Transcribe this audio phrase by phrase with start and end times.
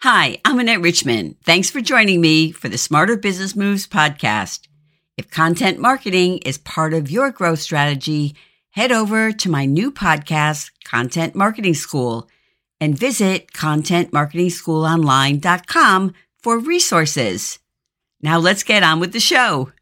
[0.00, 1.36] Hi, I'm Annette Richmond.
[1.42, 4.68] Thanks for joining me for the Smarter Business Moves podcast.
[5.16, 8.36] If content marketing is part of your growth strategy,
[8.72, 12.28] head over to my new podcast, Content Marketing School,
[12.78, 17.58] and visit contentmarketingschoolonline.com for resources.
[18.20, 19.72] Now let's get on with the show.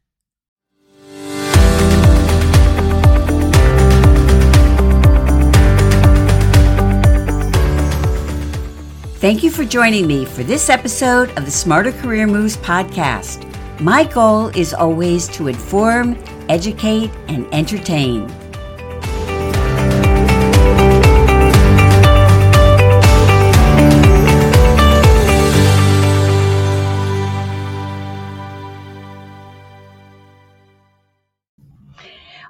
[9.25, 13.41] Thank you for joining me for this episode of the Smarter Career Moves podcast.
[13.81, 18.29] My goal is always to inform, educate, and entertain.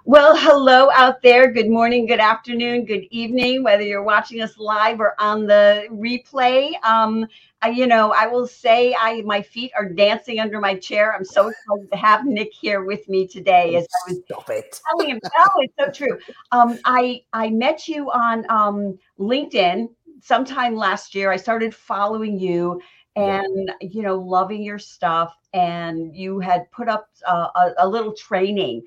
[0.06, 1.50] Well, hello out there.
[1.50, 6.74] Good morning, good afternoon, good evening, whether you're watching us live or on the replay.
[6.84, 7.26] Um,
[7.62, 11.14] I, you know, I will say I my feet are dancing under my chair.
[11.14, 13.76] I'm so excited to have Nick here with me today.
[13.76, 14.78] As I was Stop it.
[14.90, 16.18] telling him, no, it's so true.
[16.52, 19.88] Um, I I met you on um, LinkedIn
[20.20, 21.32] sometime last year.
[21.32, 22.78] I started following you
[23.16, 28.12] and you know loving your stuff and you had put up uh, a, a little
[28.12, 28.82] training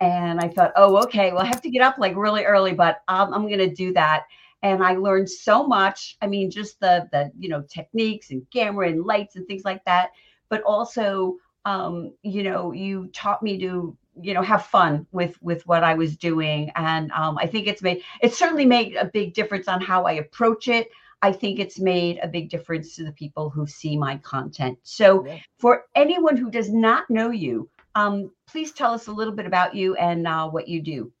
[0.00, 3.02] and I thought, oh, okay, well, I have to get up like really early, but
[3.08, 4.24] I'm, I'm going to do that.
[4.62, 6.16] And I learned so much.
[6.20, 9.82] I mean, just the the you know techniques and camera and lights and things like
[9.86, 10.10] that,
[10.50, 15.66] but also um, you know you taught me to you know have fun with with
[15.66, 19.32] what I was doing, and um, I think it's made it certainly made a big
[19.32, 20.88] difference on how I approach it.
[21.22, 24.78] I think it's made a big difference to the people who see my content.
[24.82, 25.38] So, Yeah.
[25.58, 29.74] for anyone who does not know you, um, please tell us a little bit about
[29.74, 31.12] you and uh, what you do.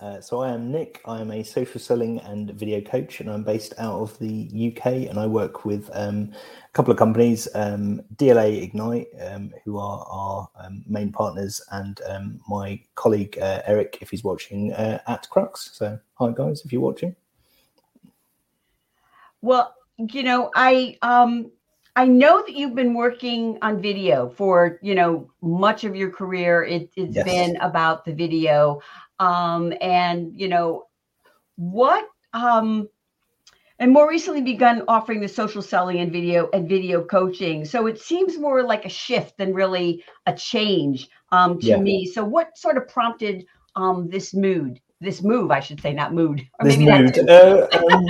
[0.00, 1.00] Uh, so I am Nick.
[1.06, 5.08] I am a social selling and video coach, and I'm based out of the UK.
[5.08, 10.04] And I work with um, a couple of companies, um, DLA Ignite, um, who are
[10.10, 15.28] our um, main partners, and um, my colleague uh, Eric, if he's watching, uh, at
[15.30, 15.70] Crux.
[15.72, 17.14] So hi guys, if you're watching.
[19.42, 21.52] Well, you know, I um
[21.96, 26.64] I know that you've been working on video for, you know, much of your career.
[26.64, 27.24] It, it's Yes.
[27.24, 28.80] been about the video.
[29.20, 30.86] Um, and you know,
[31.56, 32.88] what um
[33.78, 37.64] and more recently begun offering the social selling and video and video coaching.
[37.64, 41.78] So it seems more like a shift than really a change um to Yeah.
[41.78, 42.06] me.
[42.06, 43.44] So what sort of prompted
[43.76, 46.46] um this mood, this move, I should say, not mood.
[46.60, 47.28] Or This maybe mood.
[47.28, 48.06] Uh, um,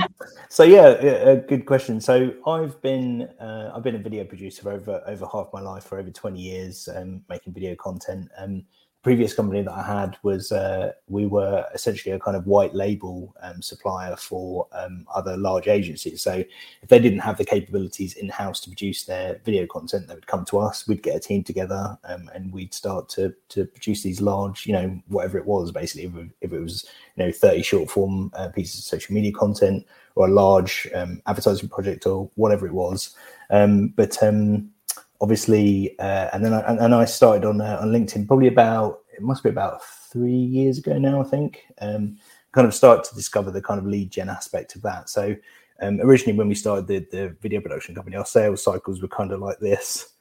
[0.49, 1.99] so yeah, a, a good question.
[2.01, 5.83] So I've been uh, I've been a video producer for over over half my life
[5.83, 8.29] for over twenty years, um, making video content.
[8.37, 8.63] Um,
[9.05, 13.35] previous company that I had was uh, we were essentially a kind of white label
[13.43, 16.23] um, supplier for um, other large agencies.
[16.23, 16.43] So
[16.81, 20.25] if they didn't have the capabilities in house to produce their video content, they would
[20.25, 20.87] come to us.
[20.87, 24.73] We'd get a team together um, and we'd start to to produce these large, you
[24.73, 26.05] know, whatever it was, basically.
[26.05, 29.31] If it, if it was you know 30 short form uh, pieces of social media
[29.31, 33.15] content or a large um, advertising project or whatever it was
[33.51, 34.71] um, but um,
[35.21, 39.21] obviously uh, and then I, and, I started on uh, on LinkedIn probably about it
[39.21, 42.17] must be about three years ago now I think um,
[42.51, 45.35] kind of start to discover the kind of lead gen aspect of that so
[45.81, 49.31] um, originally when we started the, the video production company our sales cycles were kind
[49.31, 50.15] of like this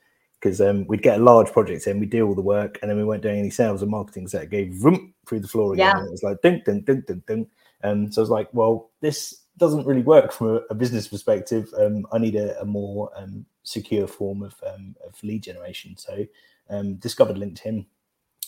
[0.44, 2.98] because um, we'd get a large project in, we'd do all the work, and then
[2.98, 5.86] we weren't doing any sales and marketing, so it gave vroom through the floor again.
[5.86, 5.98] Yeah.
[5.98, 7.46] And it was like ding, ding, ding, ding, ding.
[7.82, 11.72] Um, so I was like, well, this doesn't really work from a, a business perspective.
[11.78, 15.96] Um, I need a, a more um, secure form of, um, of lead generation.
[15.96, 16.24] So
[16.70, 17.86] um, discovered LinkedIn,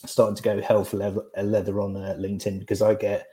[0.05, 3.27] started to go hell for leather, uh, leather on uh, LinkedIn because I get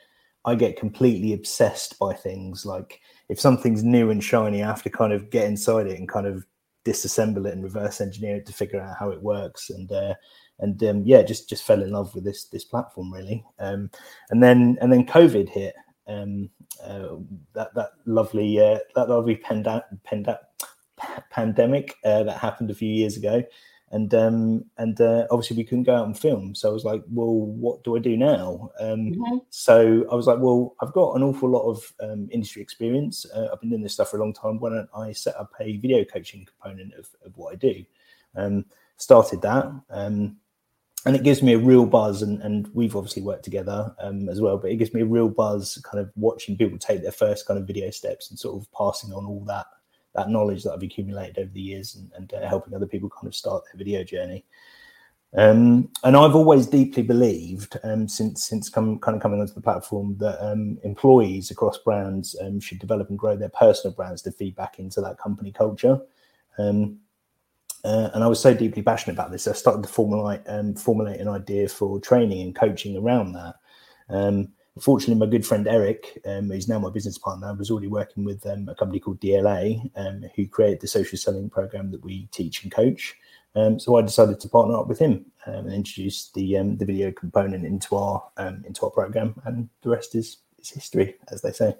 [0.45, 2.65] I get completely obsessed by things.
[2.65, 2.99] Like
[3.29, 6.27] if something's new and shiny, I have to kind of get inside it and kind
[6.27, 6.45] of
[6.85, 9.69] disassemble it and reverse engineer it to figure out how it works.
[9.69, 10.15] And uh,
[10.59, 13.45] and um, yeah, just just fell in love with this this platform really.
[13.59, 13.89] Um,
[14.31, 15.75] and then and then COVID hit.
[16.05, 16.49] Um,
[16.83, 17.15] uh,
[17.53, 20.41] that that lovely uh, that lovely panda- panda-
[21.29, 23.43] pandemic uh, that happened a few years ago,
[23.91, 26.55] and um, and uh, obviously we couldn't go out and film.
[26.55, 28.71] So I was like, well, what do I do now?
[28.79, 29.41] Um, Mhm.
[29.49, 33.25] so I was like, well, I've got an awful lot of um, industry experience.
[33.33, 34.59] Uh, I've been doing this stuff for a long time.
[34.59, 37.85] Why don't I set up a video coaching component of, of what I do?
[38.35, 38.65] Um,
[38.97, 39.71] started that.
[39.89, 40.37] Um,
[41.05, 44.39] and it gives me a real buzz and, and we've obviously worked together um, as
[44.39, 47.45] well but it gives me a real buzz kind of watching people take their first
[47.45, 49.65] kind of video steps and sort of passing on all that
[50.15, 53.27] that knowledge that i've accumulated over the years and, and uh, helping other people kind
[53.27, 54.43] of start their video journey
[55.35, 59.61] um, and I've always deeply believed, um, since since come, kind of coming onto the
[59.61, 64.31] platform, that um, employees across brands um, should develop and grow their personal brands to
[64.31, 65.99] feed back into that company culture.
[66.59, 66.99] Um,
[67.83, 71.19] uh, and I was so deeply passionate about this, I started to formulate um, formulate
[71.19, 73.55] an idea for training and coaching around that.
[74.75, 78.43] Unfortunately, my good friend Eric, um, who's now my business partner, was already working with
[78.47, 82.63] um, a company called DLA, um, who created the social selling program that we teach
[82.63, 83.15] and coach.
[83.55, 86.85] Um, so I decided to partner up with him um, and introduce the um, the
[86.85, 88.23] video component into our
[88.65, 91.75] into our program, and the rest is is history, as they say.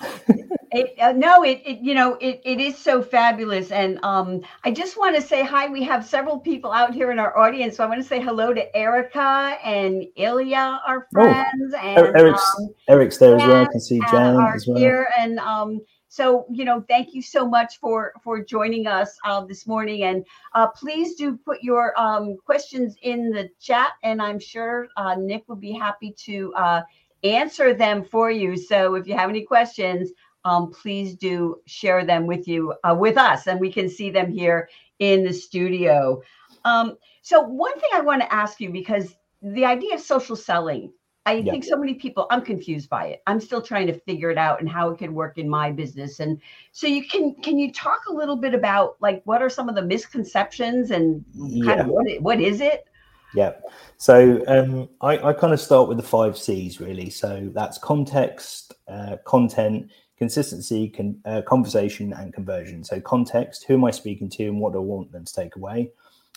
[0.76, 4.70] it, uh, no, it, it, you know it, it is so fabulous, and um, I
[4.70, 5.68] just want to say hi.
[5.68, 8.52] We have several people out here in our audience, so I want to say hello
[8.52, 13.62] to Erica and Ilya, our oh, friends, oh, and Eric's um, Eric's there as well.
[13.62, 14.76] I can see Jan as well.
[14.76, 19.44] Here and um, so you know thank you so much for for joining us uh,
[19.44, 20.24] this morning and
[20.54, 25.44] uh, please do put your um, questions in the chat and i'm sure uh, nick
[25.46, 26.80] will be happy to uh,
[27.22, 30.10] answer them for you so if you have any questions
[30.46, 34.30] um, please do share them with you uh, with us and we can see them
[34.30, 36.20] here in the studio
[36.64, 40.90] um, so one thing i want to ask you because the idea of social selling
[41.26, 41.50] I yeah.
[41.50, 43.22] think so many people, I'm confused by it.
[43.26, 46.20] I'm still trying to figure it out and how it can work in my business.
[46.20, 46.40] And
[46.70, 49.74] so you can, can you talk a little bit about like, what are some of
[49.74, 51.80] the misconceptions and kind yeah.
[51.80, 52.86] of what, what is it?
[53.34, 53.54] Yeah.
[53.96, 57.10] So um, I, I kind of start with the five C's really.
[57.10, 62.84] So that's context, uh, content, consistency, con- uh, conversation, and conversion.
[62.84, 65.56] So context, who am I speaking to and what do I want them to take
[65.56, 65.90] away?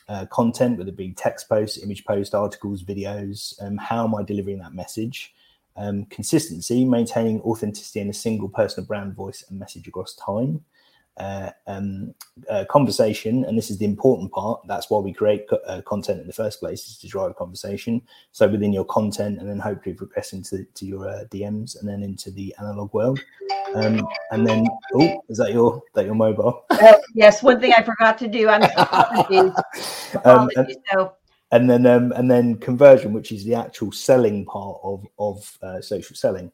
[0.10, 3.54] uh, content, whether it be text posts, image posts, articles, videos.
[3.62, 5.34] Um, how am I delivering that message?
[5.78, 10.66] Um, consistency, maintaining authenticity in a single personal brand voice and message across time
[11.20, 12.14] uh, um,
[12.50, 14.62] uh, conversation, and this is the important part.
[14.68, 18.02] That's why we create co- uh, content in the first place, is to drive conversation.
[18.32, 22.04] So within your content, and then hopefully progress into to your uh, DMs, and then
[22.04, 23.20] into the analog world.
[23.76, 26.64] Um, and then, oh, is that your that your mobile?
[26.72, 28.48] Oh, yes, one thing I forgot to do.
[28.48, 29.54] I'm apologies.
[30.24, 30.50] um,
[30.92, 31.14] so.
[31.52, 35.82] and then um, and then conversion, which is the actual selling part of of uh,
[35.82, 36.52] social selling.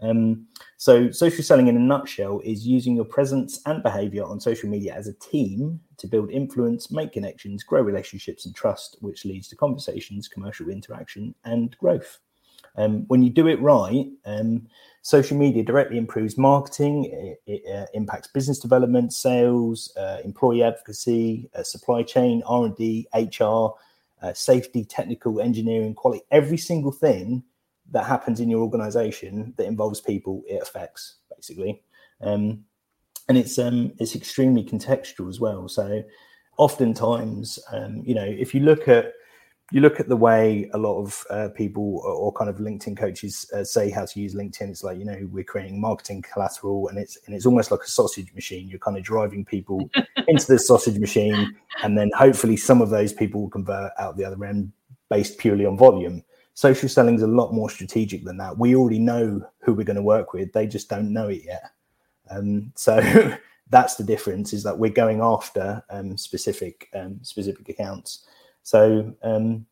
[0.00, 0.46] Um,
[0.76, 4.94] so, social selling in a nutshell is using your presence and behavior on social media
[4.94, 9.56] as a team to build influence, make connections, grow relationships and trust, which leads to
[9.56, 12.20] conversations, commercial interaction, and growth.
[12.76, 14.68] Um, when you do it right, um,
[15.02, 21.50] social media directly improves marketing, it, it uh, impacts business development, sales, uh, employee advocacy,
[21.56, 23.70] uh, supply chain, R and D, HR,
[24.22, 26.22] uh, safety, technical, engineering, quality.
[26.30, 27.42] Every single thing
[27.90, 31.82] that happens in your organization that involves people it affects basically
[32.22, 32.64] um,
[33.28, 36.02] and it's um, it's extremely contextual as well so
[36.56, 39.12] oftentimes um, you know if you look at
[39.70, 42.96] you look at the way a lot of uh, people or, or, kind of LinkedIn
[42.96, 44.70] coaches uh, say how to use LinkedIn.
[44.70, 47.88] It's like you know we're creating marketing collateral, and it's and it's almost like a
[47.88, 48.66] sausage machine.
[48.66, 49.90] You're kind of driving people
[50.28, 54.24] into the sausage machine, and then hopefully some of those people will convert out the
[54.24, 54.72] other end
[55.10, 56.22] based purely on volume
[56.58, 58.58] social selling is a lot more strategic than that.
[58.58, 61.70] We already know who we're going to work with; they just don't know it yet.
[62.28, 63.00] Um, so
[63.70, 68.26] that's the difference: is that we're going after um, specific um, specific accounts.
[68.64, 69.66] So um,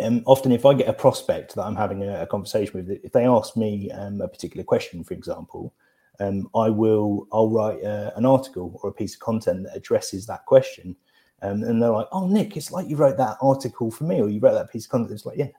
[0.00, 3.12] um, often, if I get a prospect that I'm having a, a conversation with, if
[3.12, 5.72] they ask me um, a particular question, for example,
[6.18, 10.46] I will I'll write uh, an article or a piece of content that addresses that
[10.46, 10.96] question.
[11.42, 14.28] Um, and they're like, "Oh, Nick, it's like you wrote that article for me, or
[14.28, 15.50] you wrote that piece of content." It's like, "Yeah,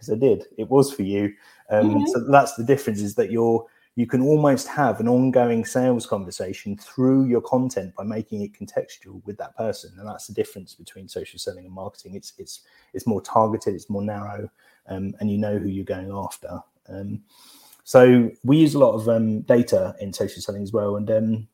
[0.00, 0.44] because I did.
[0.56, 1.34] It was for you.
[1.68, 2.06] Um, mm-hmm.
[2.06, 3.66] So that's the difference is that you're
[3.96, 9.22] you can almost have an ongoing sales conversation through your content by making it contextual
[9.26, 12.14] with that person, and that's the difference between social selling and marketing.
[12.14, 12.60] It's it's
[12.94, 14.50] it's more targeted, it's more narrow,
[14.86, 16.60] um, and you know who you're going after.
[16.88, 17.22] Um,
[17.84, 21.48] so we use a lot of um, data in social selling as well, and um,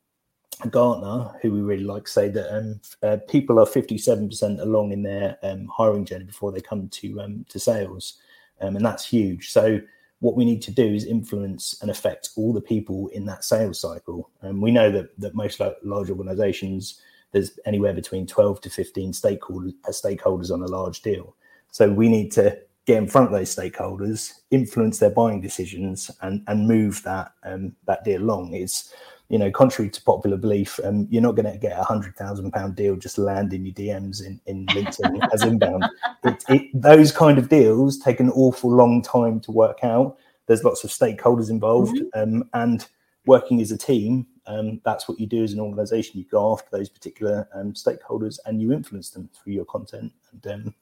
[0.69, 5.37] Gartner, who we really like, say that um, uh, people are 57% along in their
[5.43, 8.19] um, hiring journey before they come to um, to sales
[8.61, 9.51] um, and that's huge.
[9.51, 9.79] So
[10.19, 13.79] what we need to do is influence and affect all the people in that sales
[13.79, 14.29] cycle.
[14.41, 19.73] And we know that that most large organizations there's anywhere between 12 to 15 stakeholders
[19.85, 21.35] uh, stakeholders on a large deal.
[21.71, 26.43] So we need to get in front of those stakeholders, influence their buying decisions, and
[26.47, 28.53] and move that um, that deal along.
[28.53, 28.93] It's
[29.29, 32.51] you know, contrary to popular belief, um, you're not going to get a hundred thousand
[32.51, 35.85] pound deal just land in your DMs in, in LinkedIn as inbound.
[36.23, 40.17] It, it, those kind of deals take an awful long time to work out.
[40.45, 42.19] There's lots of stakeholders involved, mm-hmm.
[42.37, 42.87] um, and
[43.25, 44.25] working as a team.
[44.45, 46.19] Um, that's what you do as an organization.
[46.19, 50.47] You go after those particular um, stakeholders and you influence them through your content, and
[50.47, 50.75] um,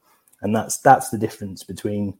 [0.44, 2.16] and that's that's the difference between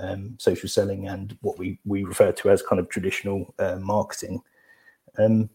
[0.00, 4.42] um, social selling and what we we refer to as kind of traditional uh, marketing.
[5.18, 5.50] Um,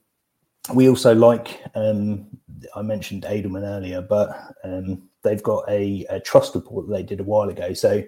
[0.72, 2.28] we also like um,
[2.76, 4.30] I mentioned Edelman earlier, but
[4.64, 7.74] um, they've got a, a, trust report that they did a while ago.
[7.74, 8.02] So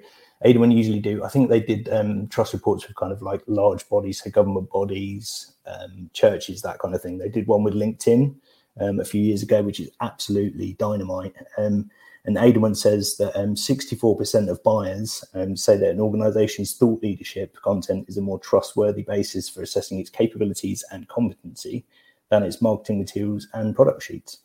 [0.46, 1.24] Edelman usually do.
[1.24, 4.70] I think they did um, trust reports with kind of like large bodies, so government
[4.70, 7.18] bodies, um, churches, that kind of thing.
[7.18, 8.36] They did one with LinkedIn
[8.80, 11.36] um, a few years ago, which is absolutely dynamite.
[11.58, 11.90] Um,
[12.26, 18.06] and Edelman says that 64% um, of buyers say that an organization's thought leadership content
[18.08, 21.86] is a more trustworthy basis for assessing its capabilities and competency
[22.30, 24.40] than its marketing materials and product sheets.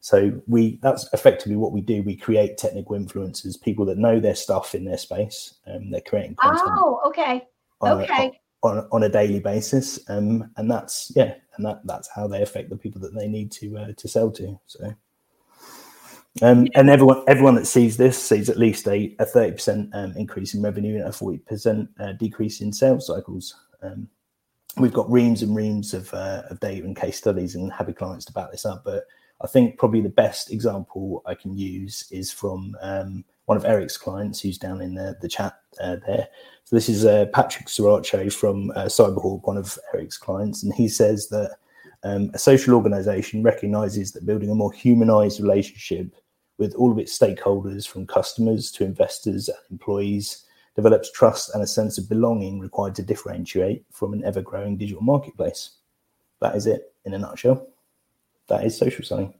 [0.00, 2.02] So we that's effectively what we do.
[2.02, 5.54] We create technical influencers, people that know their stuff in their space.
[5.64, 6.70] and they're creating content.
[6.76, 7.42] Oh, okay,
[7.80, 8.26] on okay.
[8.62, 12.42] A, on, on a daily basis, um, and that's yeah, and that that's how they
[12.42, 14.58] affect the people that they need to uh, to sell to.
[14.66, 14.94] So.
[16.42, 20.52] Um, and everyone, everyone that sees this sees at least a, a 30% um, increase
[20.52, 23.54] in revenue and a 40% uh, decrease in sales cycles.
[23.82, 24.06] Um,
[24.76, 28.24] we've got reams and reams of, uh, of data and case studies and happy clients
[28.26, 28.82] to back this up.
[28.84, 29.04] But
[29.40, 33.96] I think probably the best example I can use is from um, one of Eric's
[33.96, 36.28] clients who's down in the, the chat uh, there.
[36.64, 40.88] So this is uh, Patrick Siracho from uh, Cyberhawk, one of Eric's clients, and he
[40.88, 41.56] says that
[42.02, 46.14] um, a social organization recognizes that building a more humanized relationship
[46.58, 50.45] with all of its stakeholders, from customers to investors and employees,
[50.76, 55.02] develops trust and a sense of belonging required to differentiate from an ever growing digital
[55.02, 55.70] marketplace.
[56.40, 57.66] That is it in a nutshell.
[58.48, 59.34] That is social selling.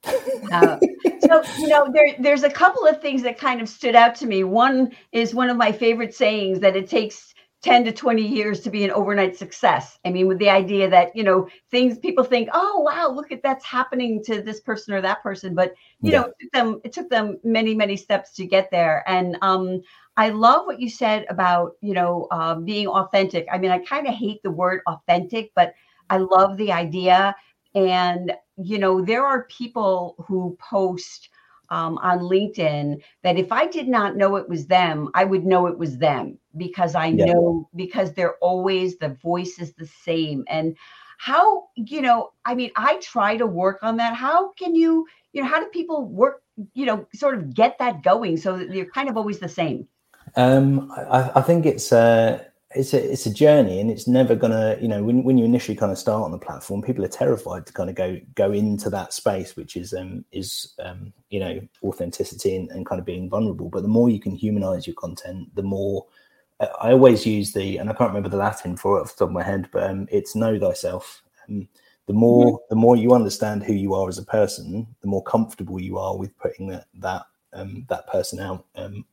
[0.52, 0.78] uh,
[1.20, 4.26] so you know there, there's a couple of things that kind of stood out to
[4.26, 8.60] me one is one of my favorite sayings that it takes 10 to 20 years
[8.60, 9.98] to be an overnight success.
[10.04, 13.42] I mean, with the idea that, you know, things people think, oh, wow, look at
[13.42, 15.56] that's happening to this person or that person.
[15.56, 16.20] But, you yeah.
[16.20, 19.02] know, it took them, it took them many, many steps to get there.
[19.08, 19.82] And um,
[20.18, 23.46] I love what you said about, you know, uh, being authentic.
[23.52, 25.74] I mean, I kind of hate the word authentic, but
[26.10, 27.36] I love the idea.
[27.76, 31.28] And, you know, there are people who post,
[31.70, 35.66] um, on LinkedIn that if I did not know it was them, I would know
[35.66, 37.26] it was them because I yeah.
[37.26, 40.44] know because they're always the voice is the same.
[40.48, 40.76] And
[41.18, 44.14] how, you know, I mean, I try to work on that.
[44.14, 46.42] How can you, you know, how do people work,
[46.74, 49.86] you know, sort of get that going so that you're kind of always the same?
[50.38, 54.76] Um, I, I think it's uh it's a it's a journey and it's never gonna
[54.80, 57.66] you know when, when you initially kind of start on the platform people are terrified
[57.66, 61.60] to kind of go go into that space which is um is um you know
[61.82, 63.68] authenticity and, and kind of being vulnerable.
[63.68, 66.06] But the more you can humanize your content the more
[66.60, 69.30] i always use the and i can't remember the latin for it off the top
[69.30, 71.22] of my head but um it's know thyself.
[71.48, 71.68] Um,
[72.06, 72.64] the more mm-hmm.
[72.70, 76.16] the more you understand who you are as a person the more comfortable you are
[76.16, 77.22] with putting that that
[77.54, 78.66] um that person out.
[78.76, 79.04] Um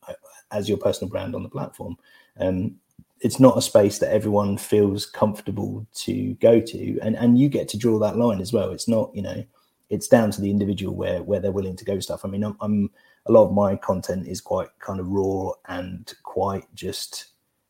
[0.51, 1.95] as your personal brand on the platform
[2.39, 2.75] um
[3.21, 7.67] it's not a space that everyone feels comfortable to go to and and you get
[7.67, 9.43] to draw that line as well it's not you know
[9.89, 12.57] it's down to the individual where where they're willing to go stuff i mean i'm,
[12.61, 12.89] I'm
[13.27, 17.27] a lot of my content is quite kind of raw and quite just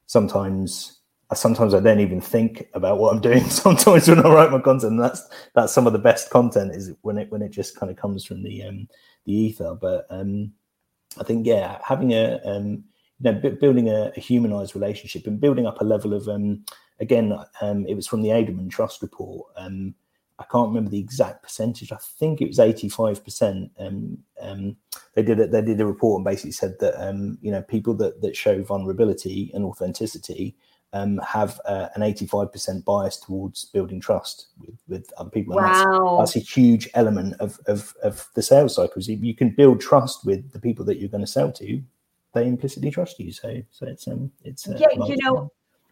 [0.08, 1.00] sometimes
[1.34, 3.44] sometimes I don't even think about what I'm doing.
[3.50, 7.18] Sometimes when I write my content, that's that's some of the best content is when
[7.18, 8.88] it when it just kind of comes from the um
[9.26, 9.76] the ether.
[9.80, 10.54] But um
[11.20, 12.84] I think yeah, having a um
[13.20, 16.66] you know, building a, a, humanized relationship and building up a level of, um,
[17.00, 19.48] again, um, it was from the Edelman Trust Report.
[19.56, 19.96] Um,
[20.38, 21.94] I can't remember the exact percentage.
[21.94, 23.70] I think it was 85%.
[23.80, 24.76] Um, um,
[25.14, 25.38] they did.
[25.50, 28.62] They did a report and basically said that um, you know people that that show
[28.62, 30.58] vulnerability and authenticity
[30.96, 35.56] um, have uh, an 85% bias towards building trust with, with other people.
[35.56, 36.18] Wow.
[36.20, 39.08] That's, that's, a huge element of, of, of the sales cycles.
[39.08, 41.82] You can build trust with the people that you're going to sell to
[42.36, 43.32] they implicitly trust you.
[43.32, 45.52] So so it's um it's uh, yeah, you know.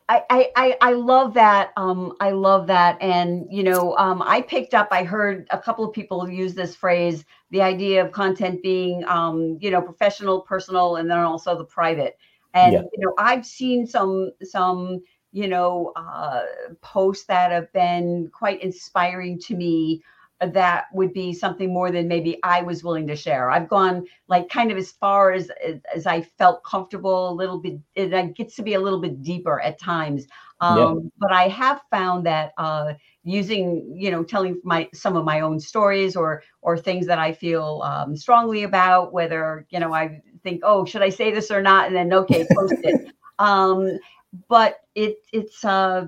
[0.09, 1.71] I, I I love that.
[1.75, 4.89] Um, I love that, and you know, um, I picked up.
[4.91, 9.57] I heard a couple of people use this phrase: the idea of content being, um,
[9.59, 12.17] you know, professional, personal, and then also the private.
[12.53, 12.81] And yeah.
[12.81, 16.43] you know, I've seen some some you know uh,
[16.81, 20.03] posts that have been quite inspiring to me
[20.51, 23.49] that would be something more than maybe I was willing to share.
[23.49, 25.49] I've gone like kind of as far as
[25.93, 27.79] as I felt comfortable, a little bit.
[27.95, 30.27] It gets to be a little bit deeper at times.
[30.59, 31.09] Um, yeah.
[31.19, 32.93] But I have found that uh,
[33.23, 37.33] using, you know, telling my some of my own stories or or things that I
[37.33, 41.61] feel um, strongly about, whether you know I think, oh, should I say this or
[41.61, 43.11] not, and then okay, post it.
[43.39, 43.99] um,
[44.47, 46.07] but it it's uh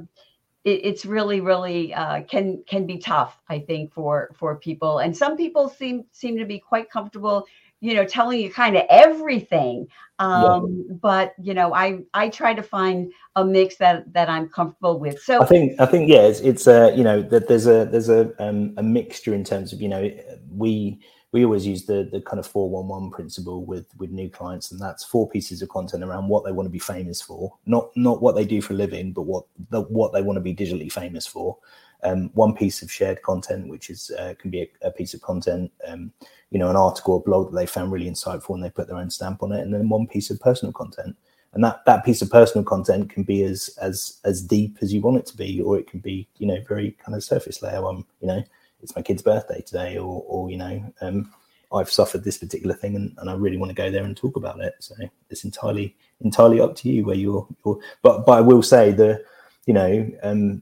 [0.64, 5.16] it, it's really really uh, can can be tough i think for for people and
[5.16, 7.46] some people seem seem to be quite comfortable
[7.86, 9.88] you know, telling you kind of everything.
[10.18, 10.96] Um, yeah.
[11.02, 15.20] but you know, I I try to find a mix that that I'm comfortable with.
[15.22, 18.10] So I think I think yeah, it's, it's a you know that there's a there's
[18.10, 20.10] a um, a mixture in terms of you know
[20.50, 21.00] we
[21.36, 25.04] we always use the the kind of 411 principle with with new clients and that's
[25.04, 27.54] four pieces of content around what they want to be famous for.
[27.66, 30.42] Not not what they do for a living but what the, what they want to
[30.42, 31.58] be digitally famous for.
[32.04, 35.22] Um, one piece of shared content which is uh, can be a, a, piece of
[35.24, 36.14] content um,
[36.52, 38.96] you know an article or blog that they found really insightful and they put their
[39.04, 41.18] own stamp on it and then one piece of personal content.
[41.52, 45.02] And that that piece of personal content can be as as as deep as you
[45.02, 47.82] want it to be or it can be you know very kind of surface layer
[47.82, 48.42] one you know
[48.82, 51.32] it's my kid's birthday today, or or you know, um,
[51.72, 54.36] I've suffered this particular thing, and, and I really want to go there and talk
[54.36, 54.76] about it.
[54.80, 54.96] So
[55.30, 57.48] it's entirely entirely up to you where you're.
[57.64, 59.24] you're but but I will say the,
[59.66, 60.62] you know, um,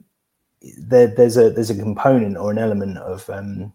[0.77, 3.73] there there's a there's a component or an element of, um,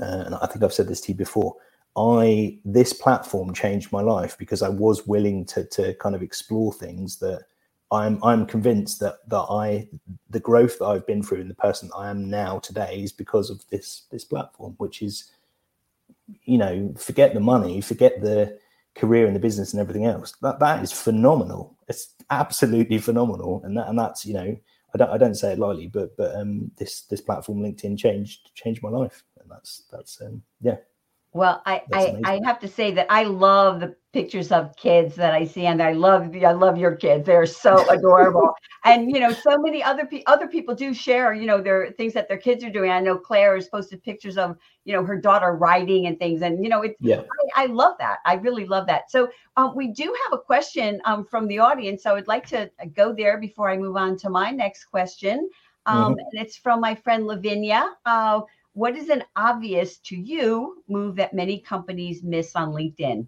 [0.00, 1.56] uh, and I think I've said this to you before.
[1.96, 6.72] I this platform changed my life because I was willing to to kind of explore
[6.72, 7.44] things that
[7.90, 9.88] I'm I'm convinced that that I
[10.30, 13.50] the growth that I've been through and the person I am now today is because
[13.50, 15.30] of this this platform, which is
[16.44, 18.58] you know forget the money, forget the
[18.94, 20.34] career and the business and everything else.
[20.42, 21.76] That that is phenomenal.
[21.88, 24.56] It's absolutely phenomenal, and that and that's you know
[24.94, 28.54] I don't I don't say it lightly, but but um this this platform LinkedIn changed
[28.54, 30.76] changed my life, and that's that's um yeah
[31.38, 35.34] well, I, I, I, have to say that I love the pictures of kids that
[35.34, 37.26] I see, and I love I love your kids.
[37.26, 38.52] They're so adorable,
[38.84, 42.12] and you know, so many other pe- other people do share, you know, their things
[42.14, 42.90] that their kids are doing.
[42.90, 46.62] I know Claire has posted pictures of you know her daughter riding and things, and
[46.62, 47.22] you know, it's yeah.
[47.54, 48.18] I, I love that.
[48.26, 49.08] I really love that.
[49.08, 52.02] So um, we do have a question um, from the audience.
[52.02, 55.48] So I would like to go there before I move on to my next question.
[55.86, 56.18] Um, mm-hmm.
[56.18, 57.96] And it's from my friend Lavinia.
[58.04, 58.40] Uh,
[58.78, 63.26] what is an obvious to you move that many companies miss on LinkedIn?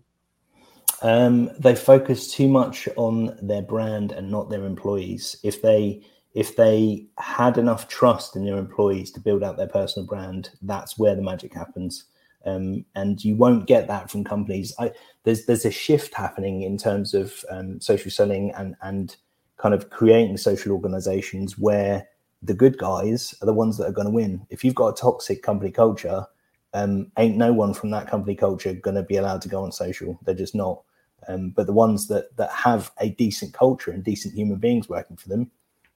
[1.02, 5.36] Um, they focus too much on their brand and not their employees.
[5.42, 6.02] If they
[6.34, 10.96] if they had enough trust in their employees to build out their personal brand, that's
[10.96, 12.04] where the magic happens.
[12.46, 14.72] Um, and you won't get that from companies.
[14.78, 14.92] I,
[15.24, 19.16] there's there's a shift happening in terms of um, social selling and and
[19.56, 22.06] kind of creating social organizations where
[22.42, 24.46] the good guys are the ones that are going to win.
[24.50, 26.26] If you've got a toxic company culture,
[26.72, 29.72] um, ain't no one from that company culture going to be allowed to go on
[29.72, 30.18] social.
[30.24, 30.82] They're just not.
[31.28, 35.16] Um, but the ones that that have a decent culture and decent human beings working
[35.16, 35.50] for them,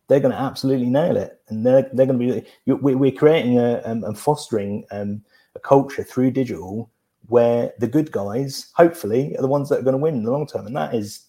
[0.06, 2.72] they're going to absolutely nail it, and they're they're going to be.
[2.72, 5.22] We're creating a um, and fostering um,
[5.54, 6.90] a culture through digital
[7.28, 10.30] where the good guys, hopefully, are the ones that are going to win in the
[10.30, 11.26] long term, and that is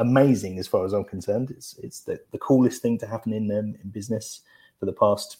[0.00, 1.50] amazing as far as I'm concerned.
[1.50, 4.40] It's it's the, the coolest thing to happen in um, in business
[4.78, 5.38] for the past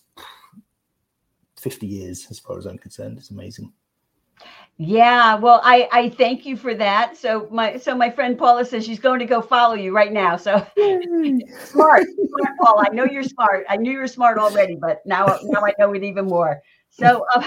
[1.57, 3.19] 50 years, as far as I'm concerned.
[3.19, 3.73] It's amazing.
[4.77, 7.17] Yeah, well, I I thank you for that.
[7.17, 10.37] So my so my friend Paula says she's going to go follow you right now.
[10.37, 10.67] So
[11.65, 12.87] smart, smart, Paula.
[12.91, 13.67] I know you're smart.
[13.69, 16.63] I knew you were smart already, but now now I know it even more.
[17.01, 17.47] So uh,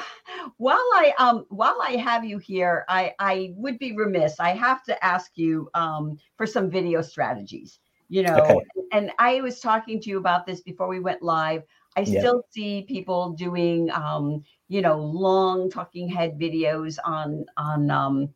[0.57, 4.39] while I um while I have you here, I I would be remiss.
[4.39, 7.79] I have to ask you um for some video strategies.
[8.07, 8.59] You know, okay.
[8.91, 11.63] and I was talking to you about this before we went live.
[11.97, 12.19] I yeah.
[12.19, 18.33] still see people doing um you know long talking head videos on on um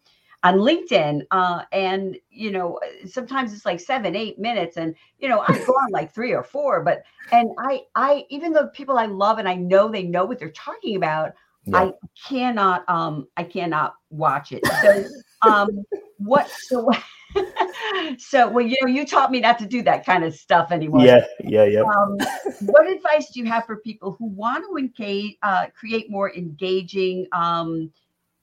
[0.47, 1.25] on LinkedIn.
[1.31, 4.77] Uh, and, you know, sometimes it's like seven, eight minutes.
[4.77, 8.53] And, you know, I go on like three or four, but, and I, I, even
[8.53, 11.33] though people I love and I know they know what they're talking about,
[11.65, 11.77] yeah.
[11.77, 11.93] I
[12.27, 14.65] cannot, um, I cannot watch it.
[14.81, 15.05] So,
[15.41, 15.83] um,
[16.17, 16.89] what, so,
[18.17, 21.05] so, well, you know, you taught me not to do that kind of stuff anymore.
[21.05, 21.81] Yeah, yeah, yeah.
[21.81, 22.17] Um,
[22.62, 27.27] what advice do you have for people who want to engage, uh, create more engaging,
[27.33, 27.91] um,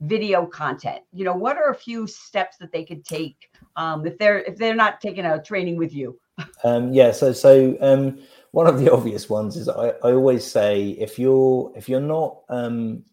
[0.05, 1.03] video content?
[1.11, 4.57] You know what are a few steps that they could take um, if they're if
[4.57, 6.19] they're not taking a training with you?
[6.63, 8.19] Um, yeah so so um,
[8.51, 12.41] one of the obvious ones is I, I always say if you're if you're not
[12.49, 13.03] um,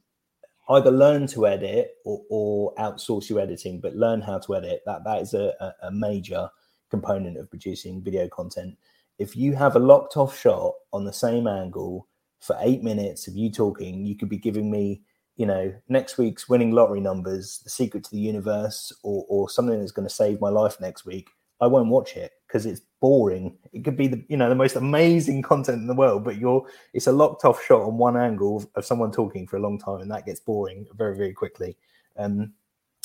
[0.71, 5.05] either learn to edit or, or outsource your editing but learn how to edit that
[5.05, 5.53] that is a,
[5.83, 6.49] a major
[6.91, 8.77] component of producing video content.
[9.19, 12.09] If you have a locked off shot on the same angle
[12.41, 15.03] for eight minutes of you talking you could be giving me
[15.37, 19.79] you know, next week's winning lottery numbers, the secret to the universe, or, or something
[19.79, 23.57] that's going to save my life next week, I won't watch it because it's boring.
[23.73, 26.67] It could be the you know the most amazing content in the world, but you're
[26.93, 29.79] it's a locked off shot on one angle of, of someone talking for a long
[29.79, 31.77] time, and that gets boring very very quickly.
[32.19, 32.53] Um,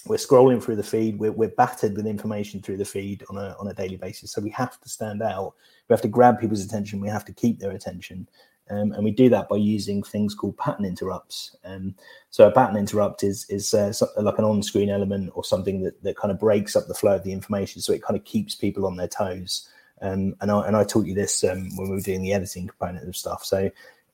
[0.08, 1.20] we're scrolling through the feed.
[1.20, 4.42] We're, we're battered with information through the feed on a on a daily basis, so
[4.42, 5.54] we have to stand out.
[5.88, 7.00] We have to grab people's attention.
[7.00, 8.28] We have to keep their attention.
[8.70, 11.56] Um, and we do that by using things called pattern interrupts.
[11.64, 11.96] Um,
[12.30, 16.18] so a pattern interrupt is is uh, like an on-screen element or something that, that
[16.18, 17.82] kind of breaks up the flow of the information.
[17.82, 19.70] So it kind of keeps people on their toes.
[20.02, 22.68] Um, and I and I taught you this um, when we were doing the editing
[22.68, 23.44] component of stuff.
[23.44, 23.72] So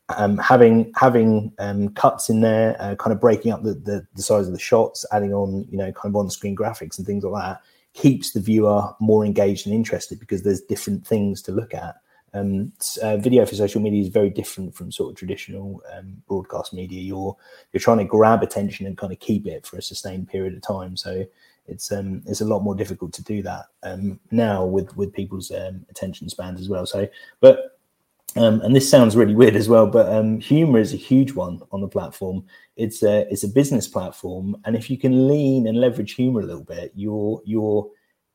[0.10, 4.22] um, having having um, cuts in there, uh, kind of breaking up the, the, the
[4.22, 7.42] size of the shots, adding on you know kind of on-screen graphics and things like
[7.42, 7.62] that
[7.94, 11.96] keeps the viewer more engaged and interested because there's different things to look at.
[12.34, 16.74] Um, uh, video for social media is very different from sort of traditional um, broadcast
[16.74, 17.02] media.
[17.02, 17.36] You're
[17.72, 20.62] you're trying to grab attention and kind of keep it for a sustained period of
[20.62, 20.98] time.
[20.98, 21.26] So
[21.68, 25.52] it's um, it's a lot more difficult to do that um, now with with people's
[25.52, 26.86] um, attention spans as well.
[26.86, 27.08] So,
[27.40, 27.78] but
[28.36, 31.62] um, and this sounds really weird as well, but um, humor is a huge one
[31.72, 32.44] on the platform.
[32.78, 36.46] It's a it's a business platform, and if you can lean and leverage humor a
[36.46, 37.90] little bit, your your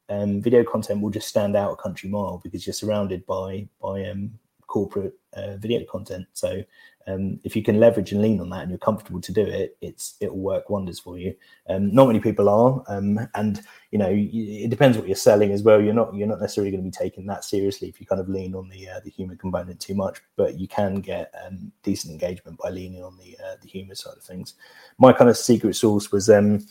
[0.08, 4.04] um, video content will just stand out a country mile because you're surrounded by by
[4.06, 4.32] um,
[4.66, 6.26] corporate uh, video content.
[6.34, 6.62] So
[7.08, 9.76] um, if you can leverage and lean on that, and you're comfortable to do it,
[9.80, 11.34] it's it will work wonders for you.
[11.68, 15.62] Um, not many people are, um, and you know it depends what you're selling as
[15.62, 15.80] well.
[15.80, 18.28] You're not you're not necessarily going to be taken that seriously if you kind of
[18.28, 22.12] lean on the uh, the human component too much, but you can get um, decent
[22.12, 24.54] engagement by leaning on the uh, the humor side of things.
[24.98, 26.66] My kind of secret sauce was um,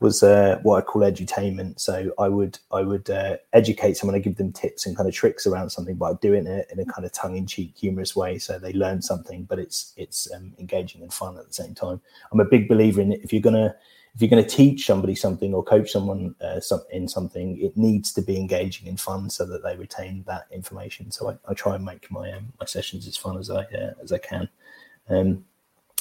[0.00, 1.78] was uh, what I call edutainment.
[1.78, 5.14] So I would I would uh, educate someone, I give them tips and kind of
[5.14, 8.38] tricks around something, but doing it in a kind of tongue in cheek, humorous way,
[8.38, 12.00] so they learn something, but it's it's um, engaging and fun at the same time.
[12.32, 13.12] I'm a big believer in.
[13.12, 13.74] If you're gonna
[14.14, 18.12] if you're to teach somebody something or coach someone uh, some, in something, it needs
[18.12, 21.12] to be engaging and fun so that they retain that information.
[21.12, 23.92] So I, I try and make my um, my sessions as fun as I uh,
[24.02, 24.48] as I can.
[25.08, 25.44] Um,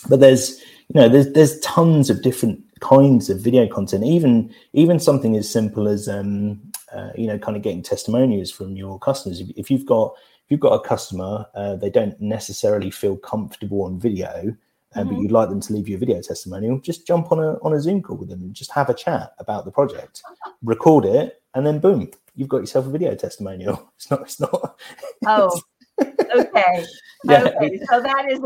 [0.07, 4.99] but there's you know there's there's tons of different kinds of video content even even
[4.99, 6.59] something as simple as um
[6.93, 9.39] uh, you know kind of getting testimonials from your customers.
[9.39, 10.13] If, if you've got
[10.45, 14.55] if you've got a customer uh, they don't necessarily feel comfortable on video
[14.95, 15.09] uh, mm-hmm.
[15.09, 17.73] but you'd like them to leave you a video testimonial just jump on a on
[17.73, 20.23] a zoom call with them and just have a chat about the project.
[20.63, 23.91] Record it and then boom you've got yourself a video testimonial.
[23.97, 24.77] It's not it's not
[25.27, 25.61] oh
[26.35, 26.85] okay.
[27.25, 27.43] yeah.
[27.43, 27.79] Okay.
[27.89, 28.39] So that is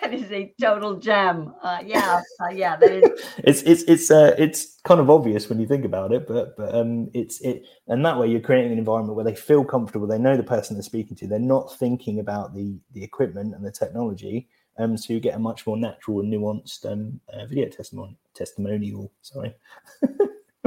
[0.00, 1.54] that is a total gem.
[1.62, 2.20] Uh, yeah.
[2.40, 2.76] Uh, yeah.
[2.76, 3.24] That is.
[3.38, 6.74] It's it's it's uh it's kind of obvious when you think about it, but but
[6.74, 10.06] um it's it and that way you're creating an environment where they feel comfortable.
[10.06, 11.26] They know the person they're speaking to.
[11.26, 14.48] They're not thinking about the the equipment and the technology.
[14.76, 19.12] Um, so you get a much more natural and nuanced um uh, video testimony testimonial.
[19.22, 19.54] Sorry.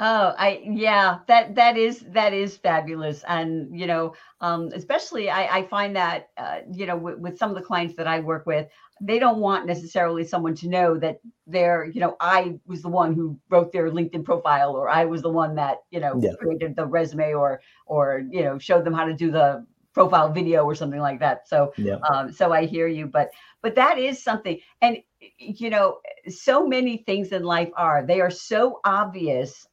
[0.00, 5.58] Oh, I yeah, that that is that is fabulous, and you know, um, especially I,
[5.58, 8.46] I find that uh, you know with, with some of the clients that I work
[8.46, 8.66] with,
[9.00, 13.14] they don't want necessarily someone to know that they're you know I was the one
[13.14, 16.32] who wrote their LinkedIn profile, or I was the one that you know yeah.
[16.40, 20.64] created the resume, or or you know showed them how to do the profile video
[20.64, 21.46] or something like that.
[21.46, 21.98] So yeah.
[22.10, 24.96] um, so I hear you, but but that is something, and
[25.38, 29.66] you know, so many things in life are they are so obvious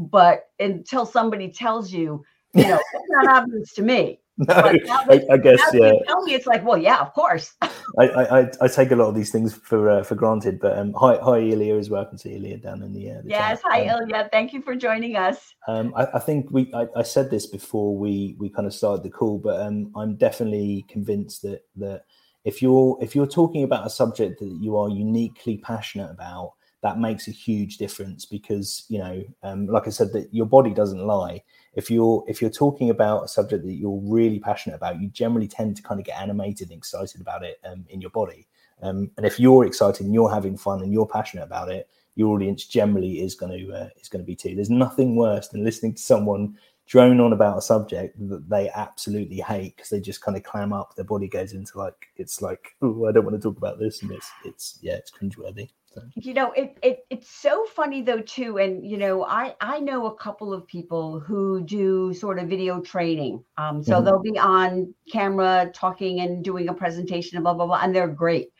[0.00, 4.20] but until somebody tells you, you know, it's not obvious to me.
[4.48, 5.92] No, I, I, guess yeah.
[6.06, 7.52] tell me, it's like, well, yeah, of course.
[7.98, 10.94] I, I, I take a lot of these things for uh, for granted, but um,
[10.94, 12.00] hi, hi, Ilya as well.
[12.00, 13.60] I can see Ilya down in the, uh, the yes.
[13.60, 13.70] Chat.
[13.70, 14.30] Hi, um, Ilya.
[14.32, 15.52] Thank you for joining us.
[15.68, 19.02] Um, I, I think we I, I said this before we we kind of started
[19.02, 22.04] the call, but um, I'm definitely convinced that that
[22.44, 26.98] if you're if you're talking about a subject that you are uniquely passionate about that
[26.98, 31.06] makes a huge difference because you know um, like i said that your body doesn't
[31.06, 31.42] lie.
[31.74, 35.48] If you're if you're talking about a subject that you're really passionate about you generally
[35.48, 38.46] tend to kind of get animated and excited about it um, in your body.
[38.82, 42.34] Um, and if you're excited and you're having fun and you're passionate about it your
[42.34, 44.54] audience generally is going to uh, is going to be too.
[44.54, 49.36] There's nothing worse than listening to someone drone on about a subject that they absolutely
[49.36, 50.94] hate because they just kind of clam up.
[50.96, 54.02] Their body goes into like it's like oh i don't want to talk about this
[54.02, 55.70] and it's it's yeah it's cringeworthy
[56.14, 60.06] you know, it, it it's so funny though too, and you know, I I know
[60.06, 63.42] a couple of people who do sort of video training.
[63.56, 64.04] Um, so mm-hmm.
[64.04, 68.08] they'll be on camera talking and doing a presentation and blah blah blah, and they're
[68.08, 68.50] great.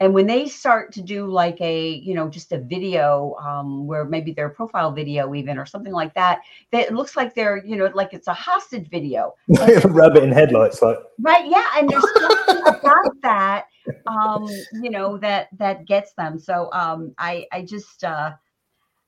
[0.00, 4.06] And when they start to do like a, you know, just a video um, where
[4.06, 6.40] maybe their profile video even or something like that,
[6.72, 9.34] that it looks like they're, you know, like it's a hostage video.
[9.84, 11.66] Rabbit in headlights, like right, yeah.
[11.76, 13.66] And there's something about that,
[14.06, 14.48] um,
[14.82, 16.38] you know, that that gets them.
[16.38, 18.32] So um, I I just uh,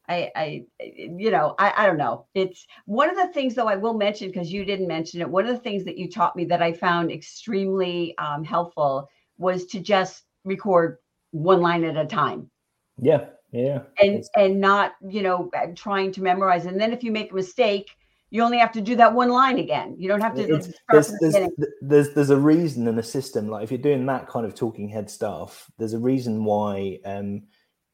[0.08, 2.26] I, I, you know, I, I don't know.
[2.34, 5.28] It's one of the things, though, I will mention because you didn't mention it.
[5.28, 9.64] One of the things that you taught me that I found extremely um, helpful was
[9.66, 10.98] to just record
[11.30, 12.50] one line at a time.
[12.98, 13.80] Yeah, yeah.
[14.00, 16.66] And and not, you know, trying to memorize.
[16.66, 17.90] And then if you make a mistake,
[18.30, 19.94] you only have to do that one line again.
[19.98, 20.46] You don't have to.
[20.46, 21.48] There's, there's,
[21.82, 23.48] there's, there's a reason and a system.
[23.48, 27.42] Like if you're doing that kind of talking head stuff, there's a reason why um,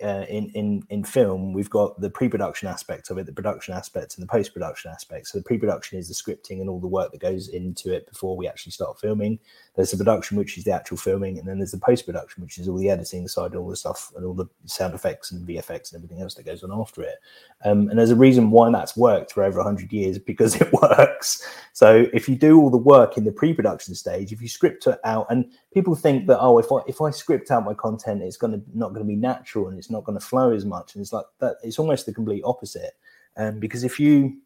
[0.03, 4.17] uh, in in in film, we've got the pre-production aspect of it, the production aspect,
[4.17, 5.27] and the post-production aspect.
[5.27, 8.37] So the pre-production is the scripting and all the work that goes into it before
[8.37, 9.39] we actually start filming.
[9.75, 12.69] There's the production, which is the actual filming, and then there's the post-production, which is
[12.69, 15.99] all the editing side, all the stuff, and all the sound effects and VFX and
[16.03, 17.17] everything else that goes on after it.
[17.65, 21.45] Um, and there's a reason why that's worked for over hundred years because it works.
[21.73, 24.99] So if you do all the work in the pre-production stage, if you script it
[25.05, 28.37] out, and people think that oh, if I if I script out my content, it's
[28.37, 30.95] going to not going to be natural and it's not going to flow as much,
[30.95, 31.57] and it's like that.
[31.63, 32.93] It's almost the complete opposite.
[33.37, 34.39] Um, because if you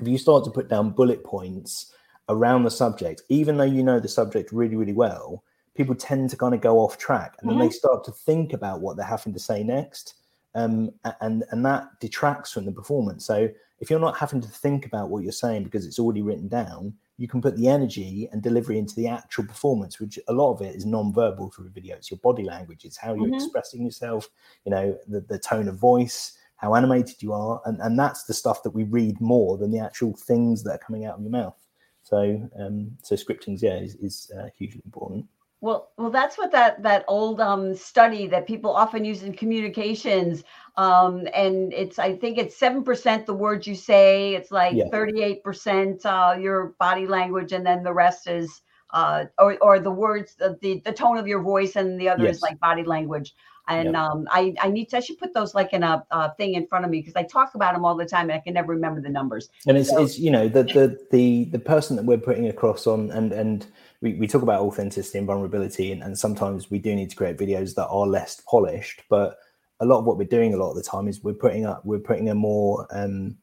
[0.00, 1.92] if you start to put down bullet points
[2.28, 5.44] around the subject, even though you know the subject really really well,
[5.74, 7.58] people tend to kind of go off track, and mm-hmm.
[7.58, 10.14] then they start to think about what they're having to say next,
[10.54, 13.24] um, and and that detracts from the performance.
[13.24, 13.48] So
[13.80, 16.94] if you're not having to think about what you're saying because it's already written down,
[17.20, 20.62] you can put the energy and delivery into the actual performance, which a lot of
[20.62, 21.94] it is non-verbal through video.
[21.94, 23.34] It's your body language, it's how you're mm-hmm.
[23.34, 24.26] expressing yourself,
[24.64, 28.32] you know, the, the tone of voice, how animated you are, and, and that's the
[28.32, 31.30] stuff that we read more than the actual things that are coming out of your
[31.30, 31.58] mouth.
[32.02, 35.26] So, um, so scripting, yeah, is, is uh, hugely important.
[35.62, 40.42] Well, well, that's what that that old um, study that people often use in communications,
[40.76, 44.34] um, and it's I think it's seven percent the words you say.
[44.34, 49.26] It's like thirty eight percent uh, your body language, and then the rest is uh,
[49.38, 52.36] or or the words, the, the, the tone of your voice, and the other yes.
[52.36, 53.34] is like body language.
[53.70, 56.54] And um, I I need to I should put those like in a, a thing
[56.54, 58.54] in front of me because I talk about them all the time and I can
[58.54, 59.48] never remember the numbers.
[59.66, 62.86] And it's, so, it's you know the the the the person that we're putting across
[62.86, 63.66] on and and
[64.00, 67.36] we, we talk about authenticity and vulnerability, and, and sometimes we do need to create
[67.36, 69.02] videos that are less polished.
[69.08, 69.38] But
[69.80, 71.84] a lot of what we're doing a lot of the time is we're putting up
[71.84, 73.36] we're putting a more um,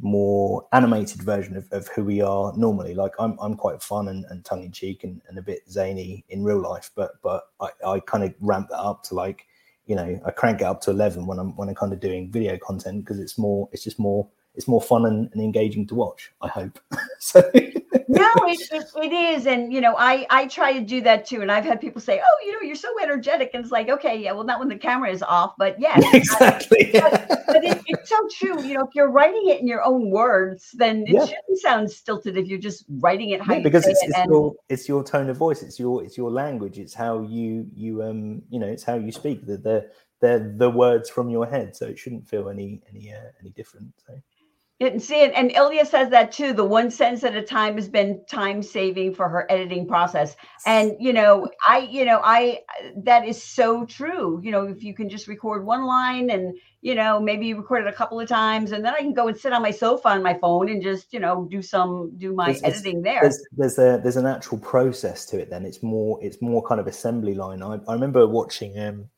[0.00, 2.94] more animated version of, of who we are normally.
[2.94, 6.24] Like I'm I'm quite fun and, and tongue in cheek and, and a bit zany
[6.28, 9.46] in real life, but but I, I kind of ramp that up to like
[9.86, 12.30] you know I crank it up to eleven when I'm when I'm kind of doing
[12.30, 15.94] video content because it's more it's just more it's more fun and, and engaging to
[15.94, 16.32] watch.
[16.40, 16.80] I hope.
[17.18, 17.40] so
[18.08, 21.42] no, it, it, it is, and you know, I I try to do that too.
[21.42, 24.16] And I've had people say, "Oh, you know, you're so energetic," and it's like, okay,
[24.16, 26.96] yeah, well, not when the camera is off, but yes, exactly.
[26.96, 28.62] I, but, but it, it's so true.
[28.62, 31.26] You know, if you're writing it in your own words, then it yeah.
[31.26, 34.54] shouldn't sound stilted if you're just writing it how yeah, because it's, it's and, your
[34.68, 38.42] it's your tone of voice, it's your it's your language, it's how you you um
[38.50, 39.46] you know it's how you speak.
[39.46, 39.90] The the
[40.20, 43.92] they're the words from your head, so it shouldn't feel any any uh, any different.
[44.06, 44.14] So.
[44.78, 46.52] And see it, and Ilya says that too.
[46.52, 50.36] The one sentence at a time has been time saving for her editing process.
[50.66, 52.60] And you know, I, you know, I
[52.98, 54.38] that is so true.
[54.44, 57.86] You know, if you can just record one line and you know, maybe you record
[57.86, 60.08] it a couple of times, and then I can go and sit on my sofa
[60.08, 63.22] on my phone and just, you know, do some do my there's, editing there.
[63.22, 65.48] There's, there's a there's an actual process to it.
[65.48, 67.62] Then it's more it's more kind of assembly line.
[67.62, 69.08] I, I remember watching um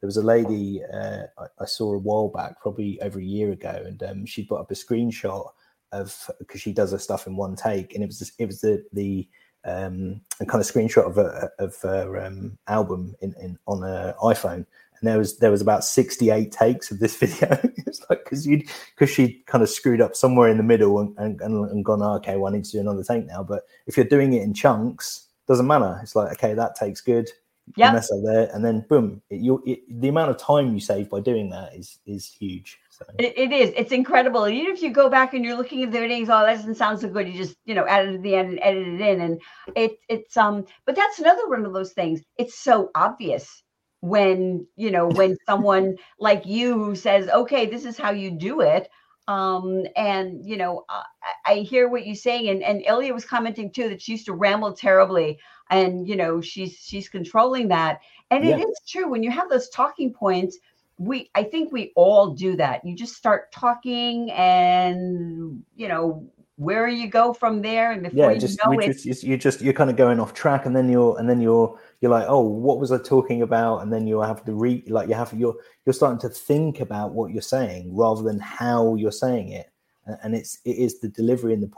[0.00, 3.50] there was a lady uh, I, I, saw a while back, probably over a year
[3.52, 5.50] ago, and um, she put up a screenshot
[5.92, 8.84] of because she does her stuff in one take, and it was it was the
[8.92, 9.28] the
[9.64, 14.14] um, a kind of screenshot of a of her um, album in, in on an
[14.22, 14.64] iPhone,
[15.00, 17.58] and there was there was about 68 takes of this video.
[17.86, 21.18] It's like because you because she kind of screwed up somewhere in the middle and,
[21.18, 23.42] and, and gone oh, okay well i need to do another take now.
[23.42, 25.98] But if you're doing it in chunks doesn't matter.
[26.02, 27.28] It's like okay that takes good
[27.76, 30.80] yeah mess up there and then boom it, you it, the amount of time you
[30.80, 33.04] save by doing that is is huge so.
[33.18, 33.72] it, it is.
[33.76, 34.44] It's incredible.
[34.44, 36.74] And even if you go back and you're looking at the videos oh that doesn't
[36.74, 37.28] sound so good.
[37.28, 39.20] You just you know add it at the end and edit it in.
[39.20, 39.40] And
[39.76, 42.22] it it's um but that's another one of those things.
[42.38, 43.62] It's so obvious
[44.00, 48.88] when you know when someone like you says okay this is how you do it
[49.28, 51.02] um, and you know, I,
[51.44, 54.32] I, hear what you're saying, and and Ilya was commenting too that she used to
[54.32, 55.38] ramble terribly,
[55.70, 58.00] and you know, she's she's controlling that,
[58.30, 58.56] and yeah.
[58.56, 60.58] it is true when you have those talking points.
[61.00, 62.84] We, I think we all do that.
[62.84, 68.38] You just start talking, and you know, where you go from there, and before yeah,
[68.38, 70.88] just, you know it, just, you're just you're kind of going off track, and then
[70.88, 73.82] you're and then you're you're like, oh, what was I talking about?
[73.82, 77.12] And then you have to read, like you have you're you're starting to think about
[77.12, 79.70] what you're saying rather than how you're saying it.
[80.22, 81.68] And it's it is the delivery and the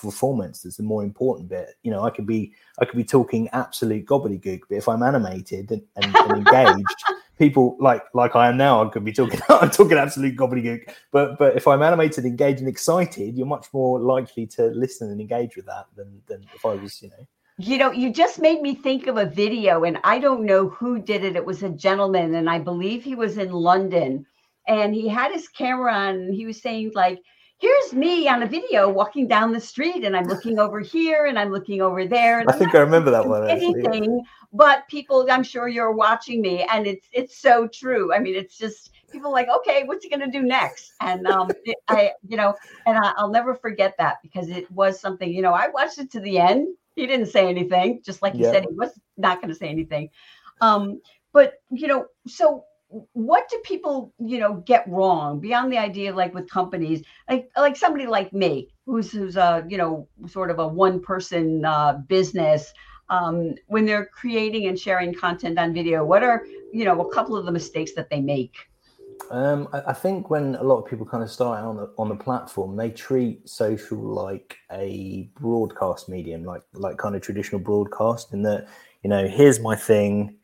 [0.00, 1.74] performance that's the more important bit.
[1.82, 5.70] You know, I could be I could be talking absolute gobbledygook, but if I'm animated
[5.70, 7.04] and, and, and engaged,
[7.38, 10.92] people like like I am now, I could be talking I'm talking absolute gobbledygook.
[11.10, 15.20] But but if I'm animated, engaged, and excited, you're much more likely to listen and
[15.20, 17.26] engage with that than than if I was, you know.
[17.58, 20.98] You know, you just made me think of a video, and I don't know who
[20.98, 21.36] did it.
[21.36, 24.24] It was a gentleman, and I believe he was in London,
[24.66, 27.20] and he had his camera on, and he was saying like
[27.60, 31.38] here's me on a video walking down the street and I'm looking over here and
[31.38, 32.42] I'm looking over there.
[32.48, 33.48] I think I remember that one.
[33.48, 34.20] Anything, actually.
[34.52, 38.12] but people, I'm sure you're watching me, and it's it's so true.
[38.14, 40.92] I mean, it's just people like, okay, what's he going to do next?
[41.00, 42.54] And um, it, I, you know,
[42.86, 45.30] and I, I'll never forget that because it was something.
[45.30, 46.68] You know, I watched it to the end.
[46.96, 48.52] He didn't say anything, just like he yeah.
[48.52, 50.10] said he was not going to say anything.
[50.62, 51.00] Um,
[51.32, 52.64] but you know, so
[53.12, 57.02] what do people you know get wrong beyond the idea like with companies?
[57.28, 61.64] Like like somebody like me who's who's a you know sort of a one person
[61.64, 62.72] uh, business
[63.08, 67.36] um, when they're creating and sharing content on video what are you know a couple
[67.36, 68.54] of the mistakes that they make?
[69.30, 72.08] Um, I, I, think when a lot of people kind of start on the on
[72.08, 78.32] the platform, they treat social like a broadcast medium, like like kind of traditional broadcast,
[78.32, 78.66] in that
[79.04, 80.36] you know, here's my thing,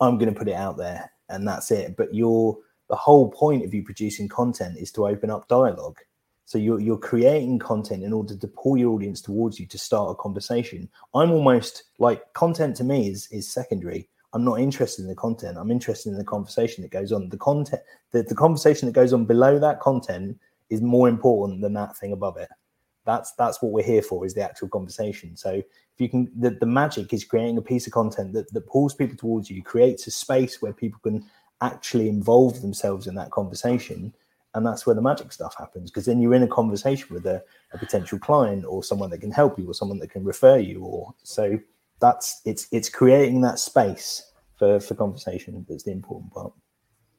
[0.00, 1.96] I'm going to put it out there, and that's it.
[1.96, 5.98] But your the whole point of you producing content is to open up dialogue.
[6.44, 10.10] So you're you're creating content in order to pull your audience towards you to start
[10.10, 10.88] a conversation.
[11.14, 14.08] I'm almost like content to me is is secondary.
[14.34, 15.58] I'm not interested in the content.
[15.58, 17.28] I'm interested in the conversation that goes on.
[17.28, 20.38] The content, the, the conversation that goes on below that content
[20.70, 22.48] is more important than that thing above it.
[23.04, 25.36] That's that's what we're here for is the actual conversation.
[25.36, 28.66] So if you can, the, the magic is creating a piece of content that, that
[28.66, 31.24] pulls people towards you, creates a space where people can
[31.60, 34.14] actually involve themselves in that conversation.
[34.54, 37.42] And that's where the magic stuff happens because then you're in a conversation with a,
[37.72, 40.84] a potential client or someone that can help you or someone that can refer you
[40.84, 41.58] or so
[42.02, 46.52] that's it's it's creating that space for for conversation that's the important part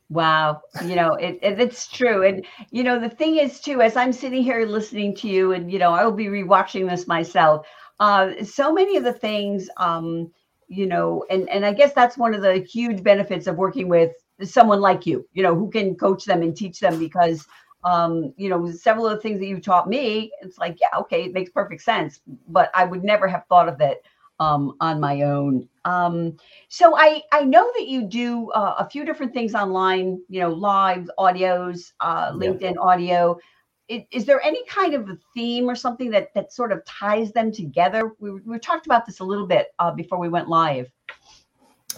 [0.10, 3.82] Wow, you know it, it, it's true, and you know the thing is too.
[3.82, 7.08] As I'm sitting here listening to you, and you know I will be rewatching this
[7.08, 7.66] myself.
[8.00, 10.32] Uh, so many of the things, um,
[10.68, 14.12] you know, and and I guess that's one of the huge benefits of working with
[14.44, 17.48] someone like you, you know, who can coach them and teach them because
[17.86, 21.24] um, you know, several of the things that you taught me, it's like, yeah, okay,
[21.26, 24.04] it makes perfect sense, but I would never have thought of it
[24.39, 25.67] um, on my own.
[25.86, 26.38] Um,
[26.69, 30.22] so I I know that you do uh, a few different things online.
[30.30, 32.82] You know, live audios, uh, LinkedIn yeah.
[32.82, 33.38] audio.
[33.89, 37.34] Is, is, there any kind of a theme or something that that sort of ties
[37.34, 38.12] them together?
[38.19, 40.89] We we talked about this a little bit uh, before we went live.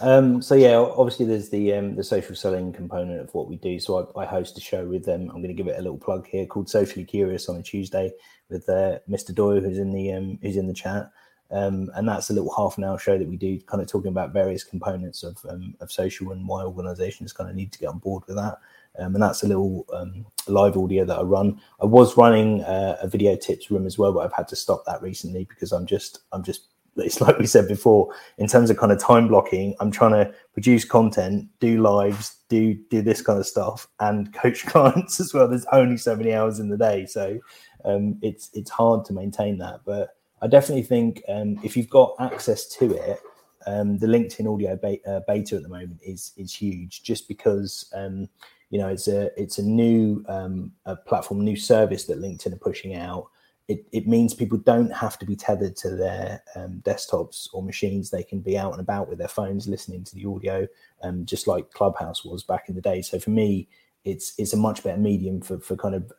[0.00, 3.78] Um, so yeah, obviously there's the um, the social selling component of what we do.
[3.80, 5.30] So I, I host a show with them.
[5.30, 8.12] I'm going to give it a little plug here called Socially Curious on a Tuesday
[8.50, 9.34] with uh, Mr.
[9.34, 11.10] Doyle, who's in the um, who's in the chat.
[11.50, 14.10] Um, and that's a little half an hour show that we do, kind of talking
[14.10, 17.88] about various components of um, of social and why organisations kind of need to get
[17.88, 18.58] on board with that.
[18.98, 21.60] Um, and that's a little um, live audio that I run.
[21.80, 24.84] I was running uh, a video tips room as well, but I've had to stop
[24.86, 28.78] that recently because I'm just I'm just it's like we said before in terms of
[28.78, 29.74] kind of time blocking.
[29.80, 34.66] I'm trying to produce content, do lives, do do this kind of stuff, and coach
[34.66, 35.48] clients as well.
[35.48, 37.38] There's only so many hours in the day, so
[37.84, 42.14] um, it's it's hard to maintain that, but I definitely think um, if you've got
[42.20, 43.20] access to it,
[43.66, 47.90] um, the LinkedIn audio beta, uh, beta, at the moment is is huge, just because
[47.94, 48.28] um,
[48.70, 52.58] you know it's a it's a new um, a platform, new service that LinkedIn are
[52.58, 53.28] pushing out.
[53.68, 58.10] It, it means people don't have to be tethered to their um, desktops or machines.
[58.10, 60.68] They can be out and about with their phones, listening to the audio,
[61.02, 63.02] um, just like Clubhouse was back in the day.
[63.02, 63.68] So for me,
[64.04, 66.12] it's it's a much better medium for for kind of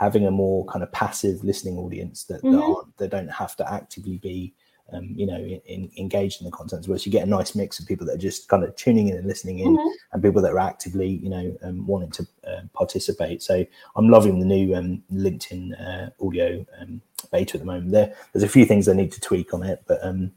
[0.00, 2.52] having a more kind of passive listening audience that mm-hmm.
[2.56, 4.52] that, aren't, that don't have to actively be
[4.92, 7.78] um, you know in, in, engaged in the content whereas you get a nice mix
[7.78, 9.88] of people that are just kind of tuning in and listening in mm-hmm.
[10.12, 14.40] and people that are actively you know um, wanting to uh, participate so i'm loving
[14.40, 18.64] the new um, linkedin uh, audio um, beta at the moment there there's a few
[18.64, 20.32] things i need to tweak on it but um,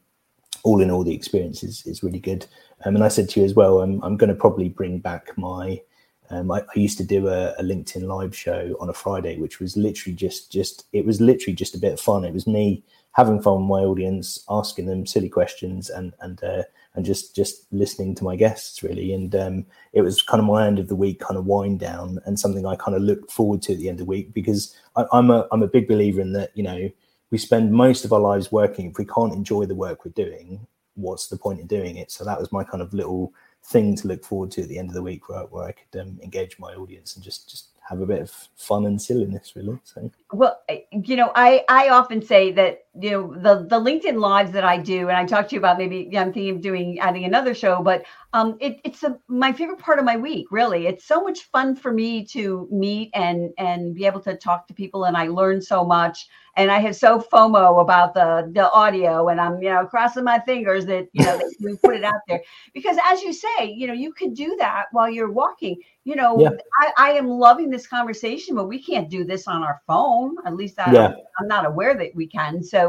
[0.64, 2.46] all in all the experience is, is really good
[2.82, 5.82] and i said to you as well i'm going to probably bring back my
[6.30, 9.60] um, I, I, used to do a, a, LinkedIn live show on a Friday, which
[9.60, 12.24] was literally just just it was literally just a bit of fun.
[12.24, 12.84] It was me
[13.14, 16.64] having fun with my audience, asking them silly questions, and and uh,
[16.96, 19.14] and just just listening to my guests really.
[19.14, 22.20] And um, it was kind of my end of the week kind of wind down,
[22.26, 24.76] and something I kind of looked forward to at the end of the week because
[24.96, 26.52] I, I'm a I'm a big believer in that.
[26.56, 26.90] You know,
[27.32, 28.92] we spend most of our lives working.
[28.92, 32.12] If we can't enjoy the work we're doing, what's the point in doing it?
[32.12, 33.34] So that was my kind of little
[33.66, 36.02] thing to look forward to at the end of the week where, where I could
[36.02, 39.78] um, engage my audience and just just have a bit of fun and silliness really
[39.84, 40.10] so.
[40.32, 44.64] Well you know i i often say that you know the the linkedin lives that
[44.64, 47.26] i do and i talked to you about maybe yeah, i'm thinking of doing adding
[47.26, 50.88] another show but um it, it's a, my favorite part of my week really.
[50.88, 54.74] It's so much fun for me to meet and and be able to talk to
[54.74, 56.28] people and i learn so much.
[56.56, 60.40] And i have so fomo about the the audio and i'm you know crossing my
[60.40, 62.42] fingers that you know we put it out there.
[62.74, 65.78] Because as you say you know you could do that while you're walking.
[66.06, 66.50] You know yeah.
[66.82, 70.36] I, I, am loving this conversation but we can't do this on our phone.
[70.46, 71.14] At least I, yeah.
[71.40, 72.62] i'm not aware that we can.
[72.62, 72.83] So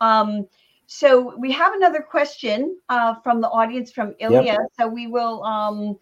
[0.00, 0.46] um
[0.92, 4.42] so we have another question uh, from the audience from Ilya.
[4.42, 4.58] Yep.
[4.76, 5.96] So we will um,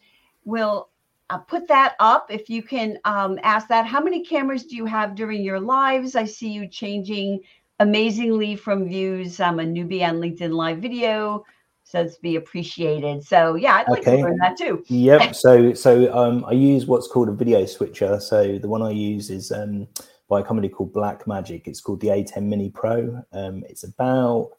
[0.46, 0.88] will
[1.28, 3.84] uh, put that up if you can um, ask that.
[3.84, 6.16] How many cameras do you have during your lives?
[6.16, 7.40] I see you changing
[7.80, 9.40] amazingly from views.
[9.40, 11.44] I'm a newbie on LinkedIn Live video
[11.88, 13.24] so it's be appreciated.
[13.24, 14.18] So yeah, I'd like okay.
[14.18, 14.84] to learn that too.
[14.88, 15.34] Yep.
[15.34, 18.20] So so um, I use what's called a video switcher.
[18.20, 19.88] So the one I use is um,
[20.28, 21.66] by a company called Blackmagic.
[21.66, 23.22] It's called the ATEM Mini Pro.
[23.32, 24.50] Um, it's about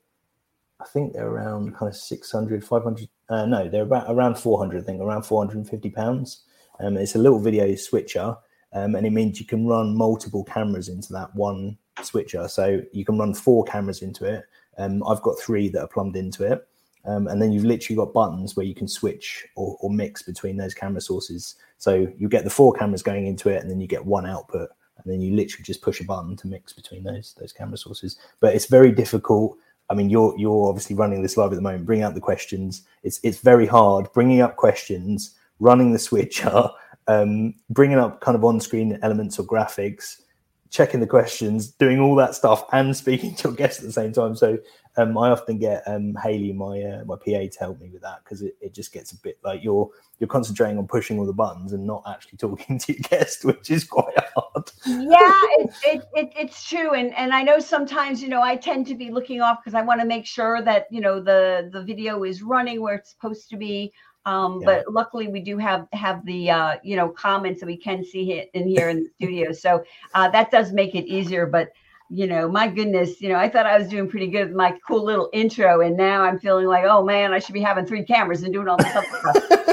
[0.81, 3.09] I think they're around kind of 600, 500.
[3.27, 4.81] Uh, no, they're about around 400.
[4.81, 6.43] I think around 450 pounds.
[6.79, 8.35] Um, it's a little video switcher,
[8.71, 12.47] um, and it means you can run multiple cameras into that one switcher.
[12.47, 14.45] So you can run four cameras into it.
[14.77, 16.65] Um, I've got three that are plumbed into it.
[17.05, 20.57] Um, and then you've literally got buttons where you can switch or, or, mix between
[20.57, 21.55] those camera sources.
[21.77, 24.69] So you get the four cameras going into it, and then you get one output,
[25.03, 28.17] and then you literally just push a button to mix between those those camera sources.
[28.39, 29.57] But it's very difficult.
[29.89, 31.85] I mean, you're you're obviously running this live at the moment.
[31.85, 32.83] Bring out the questions.
[33.03, 36.69] It's it's very hard bringing up questions, running the switcher,
[37.07, 40.21] um, bringing up kind of on-screen elements or graphics,
[40.69, 44.13] checking the questions, doing all that stuff, and speaking to your guest at the same
[44.13, 44.35] time.
[44.35, 44.59] So
[44.99, 48.23] um, I often get um, Haley, my uh, my PA, to help me with that
[48.23, 49.89] because it, it just gets a bit like you're
[50.19, 53.69] you're concentrating on pushing all the buttons and not actually talking to your guest, which
[53.71, 54.71] is quite hard.
[54.85, 55.17] yeah,
[55.57, 58.95] it, it, it, it's true, and and I know sometimes you know I tend to
[58.95, 62.23] be looking off because I want to make sure that you know the the video
[62.23, 63.93] is running where it's supposed to be.
[64.25, 64.65] Um, yeah.
[64.65, 68.33] But luckily, we do have have the uh, you know comments that we can see
[68.33, 69.83] it in here in the studio, so
[70.13, 71.45] uh, that does make it easier.
[71.45, 71.69] But
[72.09, 74.77] you know, my goodness, you know, I thought I was doing pretty good with my
[74.87, 78.03] cool little intro, and now I'm feeling like, oh man, I should be having three
[78.03, 79.05] cameras and doing all this stuff.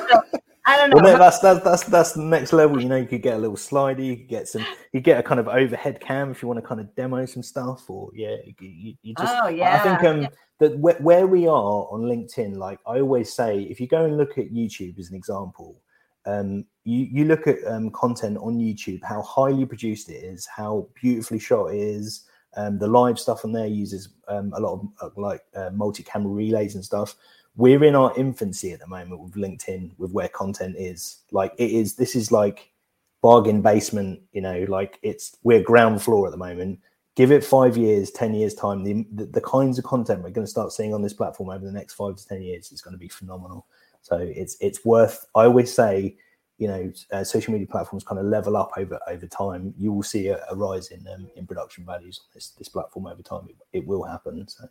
[0.09, 0.23] So,
[0.69, 0.97] I don't know.
[0.97, 2.83] Well, no, that's that's that's that's the next level.
[2.83, 5.23] You know, you could get a little slidey, you could get some, you get a
[5.23, 8.37] kind of overhead cam if you want to kind of demo some stuff, or yeah,
[8.59, 9.35] you, you just.
[9.43, 9.77] Oh yeah.
[9.77, 10.29] I think um yeah.
[10.59, 14.17] that where, where we are on LinkedIn, like I always say, if you go and
[14.17, 15.81] look at YouTube as an example,
[16.27, 20.89] um, you you look at um, content on YouTube, how highly produced it is, how
[21.01, 22.25] beautifully shot it is.
[22.57, 26.33] Um, the live stuff on there uses um, a lot of uh, like uh, multi-camera
[26.33, 27.15] relays and stuff.
[27.57, 31.19] We're in our infancy at the moment with LinkedIn, with where content is.
[31.31, 32.71] Like it is, this is like
[33.23, 34.21] bargain basement.
[34.33, 36.81] You know, like it's we're ground floor at the moment.
[37.15, 38.85] Give it five years, ten years time.
[38.85, 41.65] The, the, the kinds of content we're going to start seeing on this platform over
[41.65, 43.67] the next five to ten years is going to be phenomenal.
[44.03, 45.27] So it's it's worth.
[45.35, 46.17] I always say,
[46.59, 49.75] you know, uh, social media platforms kind of level up over over time.
[49.79, 53.07] You will see a, a rise in um, in production values on this this platform
[53.07, 53.49] over time.
[53.49, 54.47] It, it will happen.
[54.49, 54.69] So.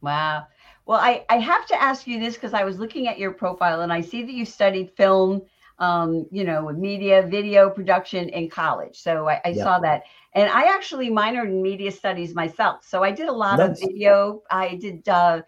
[0.00, 0.46] Wow.
[0.86, 3.80] Well, I, I have to ask you this because I was looking at your profile
[3.82, 5.42] and I see that you studied film,
[5.78, 8.96] um, you know, media, video production in college.
[8.96, 9.64] So I, I yeah.
[9.64, 10.04] saw that.
[10.34, 12.84] And I actually minored in media studies myself.
[12.84, 13.70] So I did a lot nice.
[13.70, 14.42] of video.
[14.50, 15.42] I did uh,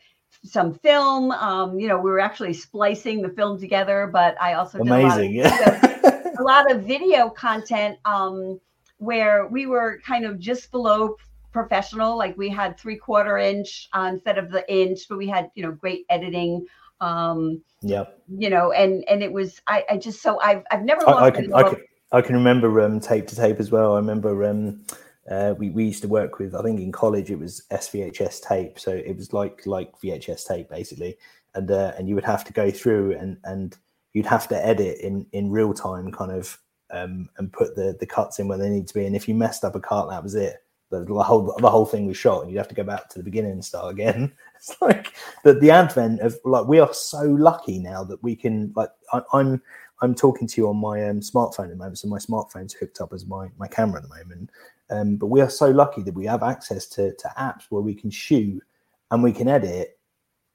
[0.45, 1.33] some film.
[1.33, 5.47] Um, you know, we were actually splicing the film together, but I also amazing, did
[5.47, 6.33] a lot of, yeah.
[6.39, 8.61] a lot of video content um,
[8.99, 11.17] where we were kind of just below
[11.53, 12.17] professional.
[12.17, 15.63] Like we had three quarter inch uh, instead of the inch, but we had you
[15.63, 16.67] know great editing.
[17.01, 18.21] Um, yep.
[18.29, 21.09] You know, and and it was I, I just so I've I've never.
[21.09, 21.77] I, I can I can
[22.13, 23.95] I can remember um, tape to tape as well.
[23.95, 24.85] I remember um,
[25.29, 28.79] uh, we, we used to work with i think in college it was svhs tape.
[28.79, 31.17] So it was like like vhs tape basically.
[31.55, 33.77] And uh, and you would have to go through and and
[34.13, 36.57] you'd have to edit in in real time kind of
[36.93, 39.05] um, and put the the cuts in where they need to be.
[39.05, 40.57] And if you messed up a cut that was it.
[40.91, 43.19] The, the whole the whole thing was shot and you'd have to go back to
[43.19, 44.33] the beginning and start again.
[44.57, 48.75] It's like the, the advent of like we are so lucky now that we can
[48.77, 49.63] like I, i'm
[50.03, 53.01] I'm talking to you on my um, smartphone at the moment, so my smartphone's hooked
[53.01, 54.51] up as my my camera at the moment,
[54.91, 57.95] um, but we are so lucky that we have access to, to apps where we
[57.95, 58.63] can shoot
[59.11, 59.99] and we can edit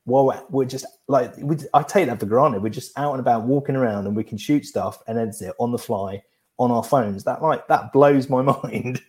[0.06, 2.62] while we're, we're just like, we, I take that for granted.
[2.62, 5.56] We're just out and about walking around and we can shoot stuff and edit it
[5.60, 6.22] on the fly
[6.58, 7.24] on our phones.
[7.24, 9.02] That like that blows my mind.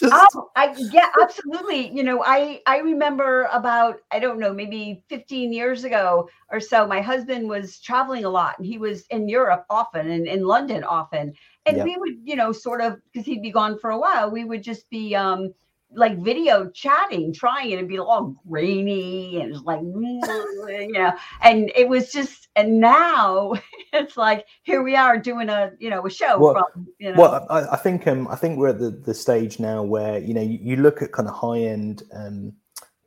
[0.00, 0.12] just...
[0.12, 1.88] oh, I, yeah, absolutely.
[1.88, 6.86] You know, I I remember about I don't know maybe 15 years ago or so.
[6.86, 10.84] My husband was traveling a lot, and he was in Europe often and in London
[10.84, 11.34] often,
[11.66, 11.86] and yep.
[11.86, 14.30] we would you know sort of because he'd be gone for a while.
[14.30, 15.52] We would just be um
[15.96, 19.80] like video chatting, trying it and be all grainy and it was like,
[20.80, 21.12] you know,
[21.42, 23.54] and it was just, and now
[23.92, 27.20] it's like here we are doing a, you know, a show well, from, you know.
[27.20, 30.34] Well, I, I, think, um, I think we're at the, the stage now where you
[30.34, 32.02] know you, you look at kind of high end.
[32.12, 32.52] Um,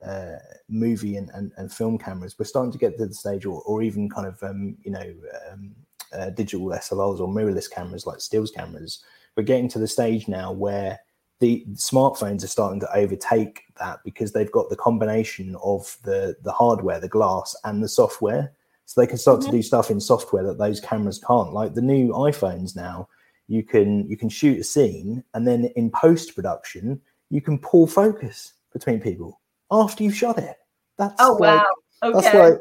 [0.05, 0.38] uh,
[0.70, 3.82] movie and, and, and, film cameras, we're starting to get to the stage, or, or
[3.82, 5.14] even kind of um, you know
[5.51, 5.76] um,
[6.14, 9.03] uh, digital SLRs or mirrorless cameras like stills cameras.
[9.36, 10.99] We're getting to the stage now where
[11.39, 16.51] the smartphones are starting to overtake that because they've got the combination of the the
[16.51, 18.51] hardware, the glass, and the software.
[18.86, 19.51] So they can start mm-hmm.
[19.51, 21.53] to do stuff in software that those cameras can't.
[21.53, 23.07] Like the new iPhones now,
[23.47, 27.88] you can you can shoot a scene and then in post production you can pull
[27.88, 29.39] focus between people
[29.72, 30.55] after you've shot it.
[30.97, 31.68] That's oh like, wow,
[32.03, 32.57] okay.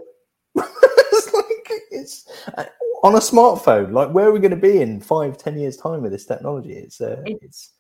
[0.55, 1.38] That's like
[1.99, 2.65] it's uh,
[3.03, 3.93] on a smartphone.
[3.93, 6.73] Like where are we going to be in five, ten years time with this technology?
[6.73, 7.73] It's uh, it, it's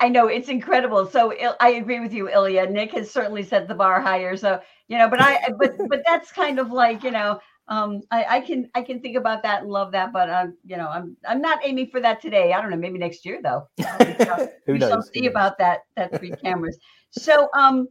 [0.00, 1.06] I know it's incredible.
[1.06, 2.66] So I agree with you, Ilya.
[2.66, 4.36] Nick has certainly set the bar higher.
[4.36, 7.38] So you know, but I, but but that's kind of like you know,
[7.68, 10.76] um, I, I can I can think about that and love that, but uh, you
[10.76, 12.52] know, I'm I'm not aiming for that today.
[12.52, 13.68] I don't know, maybe next year though.
[14.66, 14.90] Who we knows?
[14.90, 16.78] shall see about that that three cameras.
[17.10, 17.88] So um,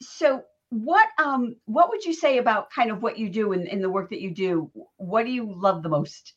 [0.00, 3.80] so what um what would you say about kind of what you do in, in
[3.80, 4.70] the work that you do?
[4.96, 6.34] What do you love the most?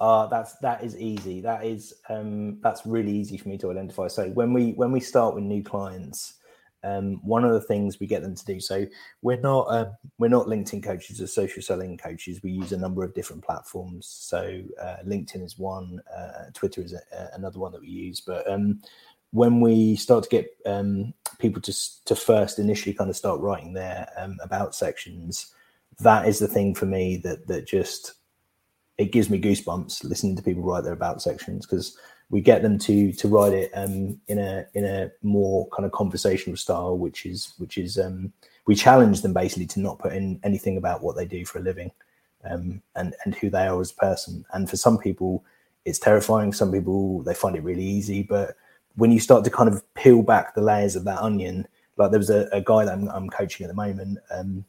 [0.00, 1.40] Uh, that's that is easy.
[1.40, 4.08] That is um, that's really easy for me to identify.
[4.08, 6.34] So when we when we start with new clients,
[6.84, 8.58] um, one of the things we get them to do.
[8.58, 8.86] So
[9.22, 12.42] we're not uh, we're not LinkedIn coaches or social selling coaches.
[12.42, 14.06] We use a number of different platforms.
[14.06, 18.20] So uh, LinkedIn is one, uh, Twitter is a, another one that we use.
[18.20, 18.80] But um,
[19.32, 21.74] when we start to get um, people to
[22.04, 25.54] to first initially kind of start writing their um, about sections,
[26.00, 28.14] that is the thing for me that that just
[28.98, 31.96] it gives me goosebumps listening to people write their about sections because
[32.30, 35.92] we get them to to write it um, in a in a more kind of
[35.92, 38.32] conversational style, which is which is um,
[38.66, 41.62] we challenge them basically to not put in anything about what they do for a
[41.62, 41.90] living
[42.50, 44.44] um, and and who they are as a person.
[44.52, 45.44] And for some people,
[45.84, 46.52] it's terrifying.
[46.52, 48.56] Some people they find it really easy, but
[48.96, 51.66] when you start to kind of peel back the layers of that onion,
[51.96, 54.18] like there was a, a guy that I'm, I'm, coaching at the moment.
[54.30, 54.64] Um,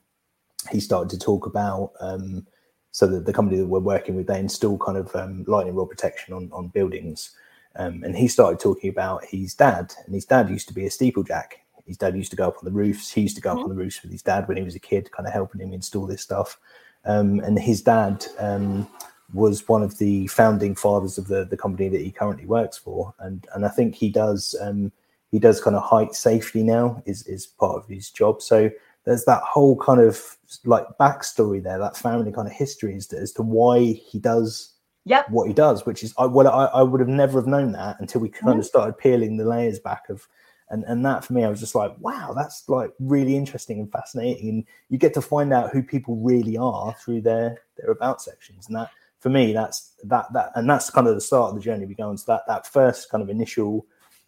[0.72, 2.46] he started to talk about um,
[2.92, 5.90] so the, the company that we're working with, they install kind of um, lightning rod
[5.90, 7.32] protection on, on buildings.
[7.76, 10.90] Um, and he started talking about his dad, and his dad used to be a
[10.90, 11.54] steeplejack.
[11.88, 13.12] His dad used to go up on the roofs.
[13.12, 13.60] He used to go mm-hmm.
[13.60, 15.60] up on the roofs with his dad when he was a kid, kind of helping
[15.60, 16.60] him install this stuff.
[17.04, 18.88] Um, and his dad um,
[19.34, 23.14] was one of the founding fathers of the, the company that he currently works for.
[23.20, 24.92] And and I think he does um,
[25.32, 28.42] he does kind of height safety now is is part of his job.
[28.42, 28.70] So
[29.06, 33.18] there's that whole kind of like backstory there, that family kind of history as to,
[33.18, 34.74] as to why he does
[35.06, 35.30] yep.
[35.30, 38.00] what he does, which is I well, I, I would have never have known that
[38.00, 38.60] until we kind mm-hmm.
[38.60, 40.28] of started peeling the layers back of
[40.70, 43.92] and and that for me, I was just like, wow, that's like really interesting and
[43.92, 44.50] fascinating.
[44.50, 48.68] And you get to find out who people really are through their their about sections.
[48.68, 48.90] And that
[49.24, 51.86] for me, that's that that and that's kind of the start of the journey.
[51.86, 53.86] We go into that that first kind of initial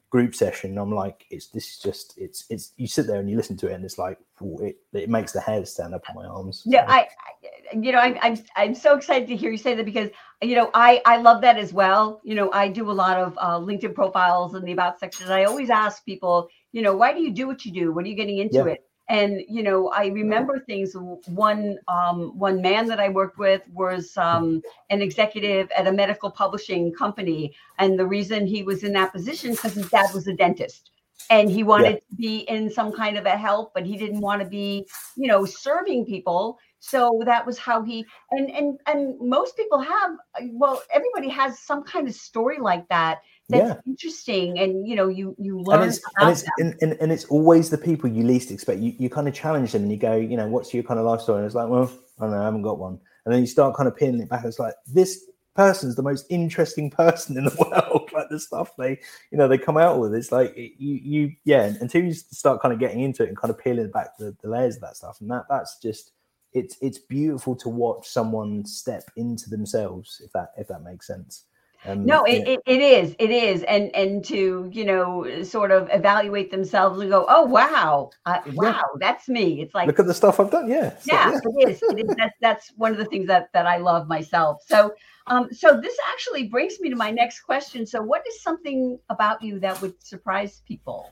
[0.09, 3.35] group session, I'm like, it's this is just it's it's you sit there and you
[3.35, 4.17] listen to it, and it's like
[4.61, 6.63] it, it makes the hair stand up on my arms.
[6.65, 9.85] Yeah, I, I you know, I'm, I'm I'm so excited to hear you say that
[9.85, 10.09] because
[10.41, 12.21] you know I I love that as well.
[12.23, 15.29] You know, I do a lot of uh, LinkedIn profiles in the about section.
[15.29, 17.91] I always ask people, you know, why do you do what you do?
[17.91, 18.67] When are you getting into yeah.
[18.67, 18.84] it?
[19.07, 20.95] And you know i remember things
[21.27, 26.29] one um, one man that i worked with was um, an executive at a medical
[26.29, 27.53] publishing company.
[27.79, 30.91] And the reason he was in that position because his dad was a dentist.
[31.29, 31.95] And he wanted yeah.
[31.95, 34.85] to be in some kind of a help but he didn't want to be
[35.15, 36.59] you know serving people.
[36.79, 40.11] So that was how he and and and most people have
[40.51, 43.79] well everybody has some kind of story like that that's yeah.
[43.85, 47.25] interesting and you know you you learn and it's and it's, and, and, and, it's
[47.25, 48.79] always the people you least expect.
[48.79, 51.05] You, you kind of challenge them and you go you know what's your kind of
[51.05, 51.39] life story?
[51.39, 52.99] And it's like well i don't know i haven't got one.
[53.25, 54.45] And then you start kind of pinning it back.
[54.45, 55.25] It's like this
[55.55, 58.09] person's the most interesting person in the world.
[58.13, 58.99] Like the stuff they
[59.31, 60.15] you know they come out with.
[60.15, 63.51] It's like you you yeah until you start kind of getting into it and kind
[63.51, 66.11] of peeling back the, the layers of that stuff and that that's just
[66.53, 71.43] it's it's beautiful to watch someone step into themselves if that if that makes sense
[71.87, 73.15] um, no, it, it, it is.
[73.19, 73.63] It is.
[73.63, 78.71] And and to, you know, sort of evaluate themselves and go, oh, wow, uh, wow,
[78.71, 78.81] yeah.
[78.99, 79.61] that's me.
[79.61, 80.69] It's like, look at the stuff I've done.
[80.69, 80.97] Yeah.
[80.97, 81.81] So, yeah, yeah, it is.
[81.83, 82.15] It is.
[82.17, 84.61] That's, that's one of the things that, that I love myself.
[84.65, 84.93] So,
[85.27, 87.85] um, so this actually brings me to my next question.
[87.85, 91.11] So what is something about you that would surprise people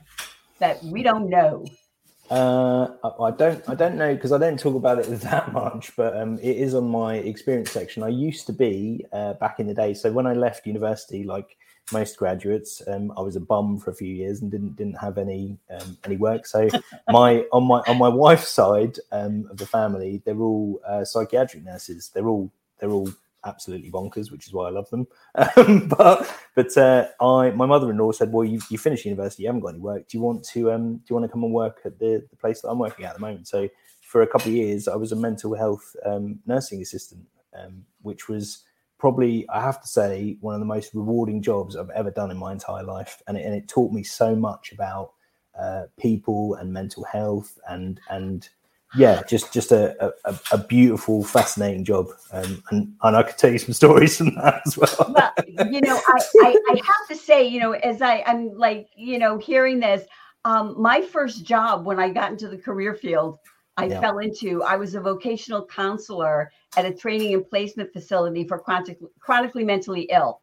[0.58, 1.64] that we don't know?
[2.30, 2.88] Uh,
[3.20, 6.38] I don't, I don't know because I don't talk about it that much, but um,
[6.38, 8.02] it is on my experience section.
[8.02, 9.94] I used to be uh, back in the day.
[9.94, 11.56] So when I left university, like
[11.92, 12.82] most graduates.
[12.86, 15.98] Um, I was a bum for a few years and didn't didn't have any um,
[16.04, 16.46] any work.
[16.46, 16.68] So
[17.08, 21.64] my on my on my wife's side um, of the family, they're all uh, psychiatric
[21.64, 22.10] nurses.
[22.14, 23.08] They're all they're all
[23.44, 25.06] absolutely bonkers, which is why I love them.
[25.56, 29.42] Um, but but uh, I my mother in law said, well, you you finished university,
[29.42, 30.08] you haven't got any work.
[30.08, 32.36] Do you want to um do you want to come and work at the the
[32.36, 33.48] place that I'm working at at the moment?
[33.48, 33.68] So
[34.00, 37.26] for a couple of years, I was a mental health um, nursing assistant,
[37.58, 38.62] um, which was
[38.98, 42.36] probably I have to say one of the most rewarding jobs I've ever done in
[42.36, 45.12] my entire life, and it, and it taught me so much about
[45.58, 48.48] uh, people and mental health and and
[48.96, 53.50] yeah, just just a, a, a beautiful, fascinating job, um, and and I could tell
[53.50, 55.12] you some stories from that as well.
[55.14, 55.32] well,
[55.70, 59.18] you know, I, I, I have to say, you know, as I I'm like, you
[59.18, 60.06] know, hearing this,
[60.44, 63.38] um, my first job when I got into the career field,
[63.76, 64.00] I yeah.
[64.00, 64.62] fell into.
[64.62, 70.02] I was a vocational counselor at a training and placement facility for chronic, chronically mentally
[70.10, 70.40] ill.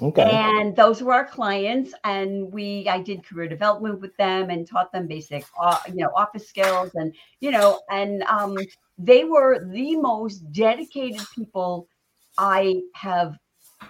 [0.00, 0.30] Okay.
[0.30, 4.92] And those were our clients, and we I did career development with them and taught
[4.92, 8.56] them basic, uh, you know, office skills, and you know, and um,
[8.96, 11.88] they were the most dedicated people
[12.36, 13.36] I have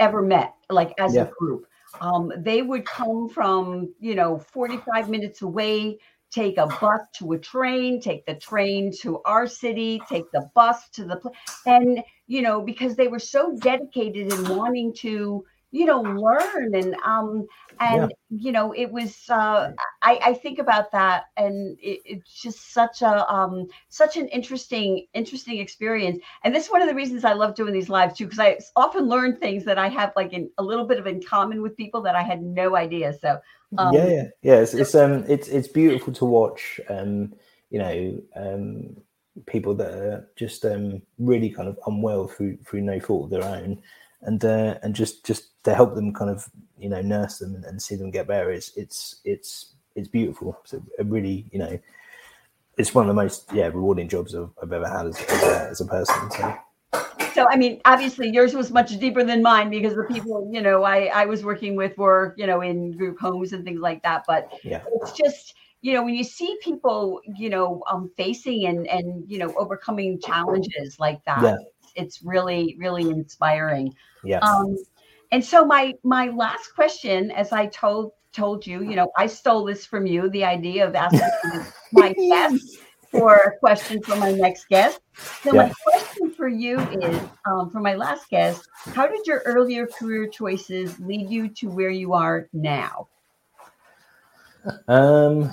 [0.01, 1.23] ever met, like as yeah.
[1.23, 1.67] a group.
[2.01, 5.99] Um, they would come from you know 45 minutes away
[6.31, 10.89] take a bus to a train, take the train to our city, take the bus
[10.91, 11.21] to the
[11.67, 16.95] and you know because they were so dedicated in wanting to you know learn and
[17.05, 17.47] um
[17.81, 18.07] and yeah.
[18.31, 19.71] you know it was uh
[20.03, 25.07] i i think about that and it, it's just such a um such an interesting
[25.15, 26.19] interesting experience.
[26.45, 28.59] And this is one of the reasons i love doing these lives too because i
[28.77, 31.77] often learn things that i have like in a little bit of in common with
[31.77, 33.13] people that i had no idea.
[33.21, 33.39] So
[33.77, 34.25] um, yeah yeah.
[34.43, 37.35] Yeah it's, it's um it's it's beautiful to watch um
[37.71, 38.97] you know um
[39.47, 43.45] people that are just um really kind of unwell through through no fault of their
[43.45, 43.83] own
[44.23, 46.49] and uh, and just just to help them kind of
[46.79, 50.59] you know nurse them and, and see them get better is it's it's it's beautiful.
[50.65, 51.79] So a really you know
[52.77, 55.69] it's one of the most yeah rewarding jobs I've, I've ever had as, as, a,
[55.71, 56.31] as a person.
[56.31, 56.55] So.
[57.35, 60.83] So I mean, obviously yours was much deeper than mine because the people you know
[60.83, 64.25] I I was working with were you know in group homes and things like that.
[64.27, 68.89] But yeah, it's just you know when you see people you know um facing and
[68.89, 71.43] and you know overcoming challenges like that.
[71.43, 71.57] Yeah
[71.99, 73.95] it's really really inspiring.
[74.25, 74.39] Yeah.
[74.39, 74.77] Um,
[75.33, 79.65] and so my my last question, as I told told you, you know, I stole
[79.65, 82.79] this from you, the idea of asking my guests
[83.11, 85.01] for a question for my next guest.
[85.43, 85.67] So yeah.
[85.67, 90.29] my question for you is, um, for my last guest, how did your earlier career
[90.29, 93.09] choices lead you to where you are now?
[94.87, 95.51] Um,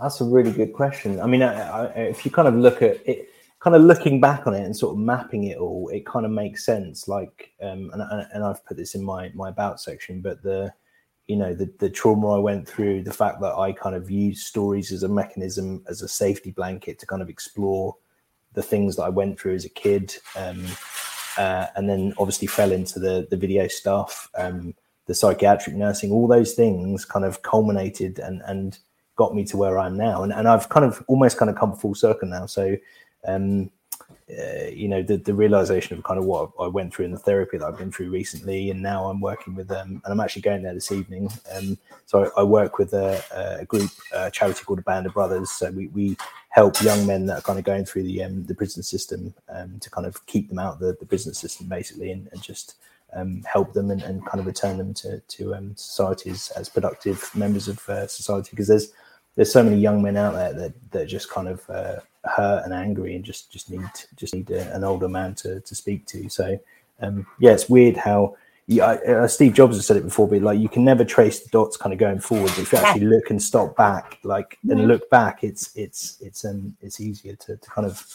[0.00, 1.20] that's a really good question.
[1.20, 3.28] I mean, I, I, if you kind of look at it,
[3.62, 6.32] kind of looking back on it and sort of mapping it all, it kind of
[6.32, 7.06] makes sense.
[7.06, 10.72] Like, um, and, and I've put this in my my about section, but the
[11.28, 14.46] you know the the trauma I went through, the fact that I kind of used
[14.46, 17.96] stories as a mechanism, as a safety blanket to kind of explore
[18.54, 20.66] the things that I went through as a kid, um,
[21.38, 24.74] uh, and then obviously fell into the the video stuff, um,
[25.06, 28.80] the psychiatric nursing, all those things kind of culminated and and
[29.14, 31.56] got me to where I am now, and and I've kind of almost kind of
[31.56, 32.46] come full circle now.
[32.46, 32.76] So
[33.26, 33.70] um,
[34.30, 37.18] uh, you know the, the realization of kind of what I went through in the
[37.18, 40.42] therapy that I've been through recently, and now I'm working with them, and I'm actually
[40.42, 41.30] going there this evening.
[41.54, 43.22] Um, so I, I work with a,
[43.60, 45.50] a, group, a charity called a Band of Brothers.
[45.50, 46.16] So we, we
[46.50, 49.78] help young men that are kind of going through the um, the prison system um,
[49.80, 52.76] to kind of keep them out of the, the prison system basically, and, and just
[53.14, 57.28] um, help them and, and, kind of return them to to um, societies as productive
[57.34, 58.92] members of uh, society because there's
[59.36, 62.72] there's so many young men out there that that just kind of uh, hurt and
[62.72, 66.28] angry and just just need just need a, an older man to to speak to.
[66.28, 66.58] So
[67.00, 68.36] um, yeah, it's weird how.
[68.68, 71.48] Yeah, uh, Steve Jobs has said it before, but like you can never trace the
[71.48, 72.52] dots kind of going forward.
[72.56, 74.70] If you actually look and stop back, like mm-hmm.
[74.70, 78.06] and look back, it's it's it's um it's easier to, to kind of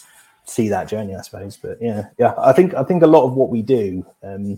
[0.46, 1.58] see that journey, I suppose.
[1.58, 4.58] But yeah, yeah, I think I think a lot of what we do um,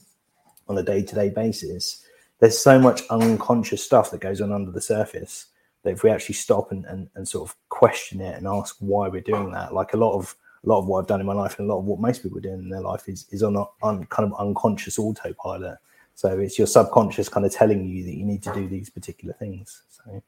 [0.67, 2.05] on a day to day basis,
[2.39, 5.47] there's so much unconscious stuff that goes on under the surface
[5.83, 9.07] that if we actually stop and, and, and sort of question it and ask why
[9.07, 11.33] we're doing that, like a lot of a lot of what I've done in my
[11.33, 13.43] life and a lot of what most people are doing in their life is is
[13.43, 15.77] on a on kind of unconscious autopilot.
[16.15, 19.33] So it's your subconscious kind of telling you that you need to do these particular
[19.35, 19.83] things.
[19.89, 20.21] So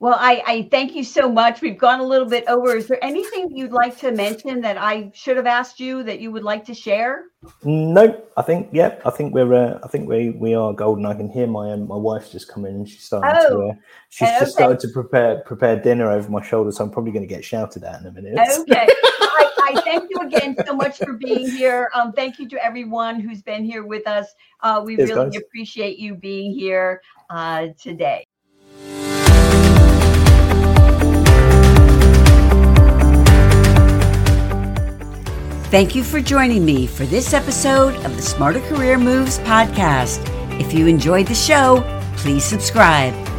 [0.00, 1.60] Well, I, I thank you so much.
[1.60, 2.74] We've gone a little bit over.
[2.74, 6.32] Is there anything you'd like to mention that I should have asked you that you
[6.32, 7.24] would like to share?
[7.64, 11.04] No, I think yeah, I think we're uh, I think we we are golden.
[11.04, 13.68] I can hear my um, my wife's just come in and she's starting oh, to
[13.68, 13.74] uh,
[14.08, 14.38] she's okay.
[14.40, 17.44] just started to prepare prepare dinner over my shoulder, so I'm probably going to get
[17.44, 18.38] shouted at in a minute.
[18.38, 18.86] Okay.
[18.88, 21.90] I, I, thank you again so much for being here.
[21.94, 24.28] Um, thank you to everyone who's been here with us.
[24.62, 25.40] Uh, we Cheers, really guys.
[25.40, 28.26] appreciate you being here uh, today.
[35.70, 40.18] Thank you for joining me for this episode of the Smarter Career Moves podcast.
[40.60, 41.84] If you enjoyed the show,
[42.16, 43.29] please subscribe.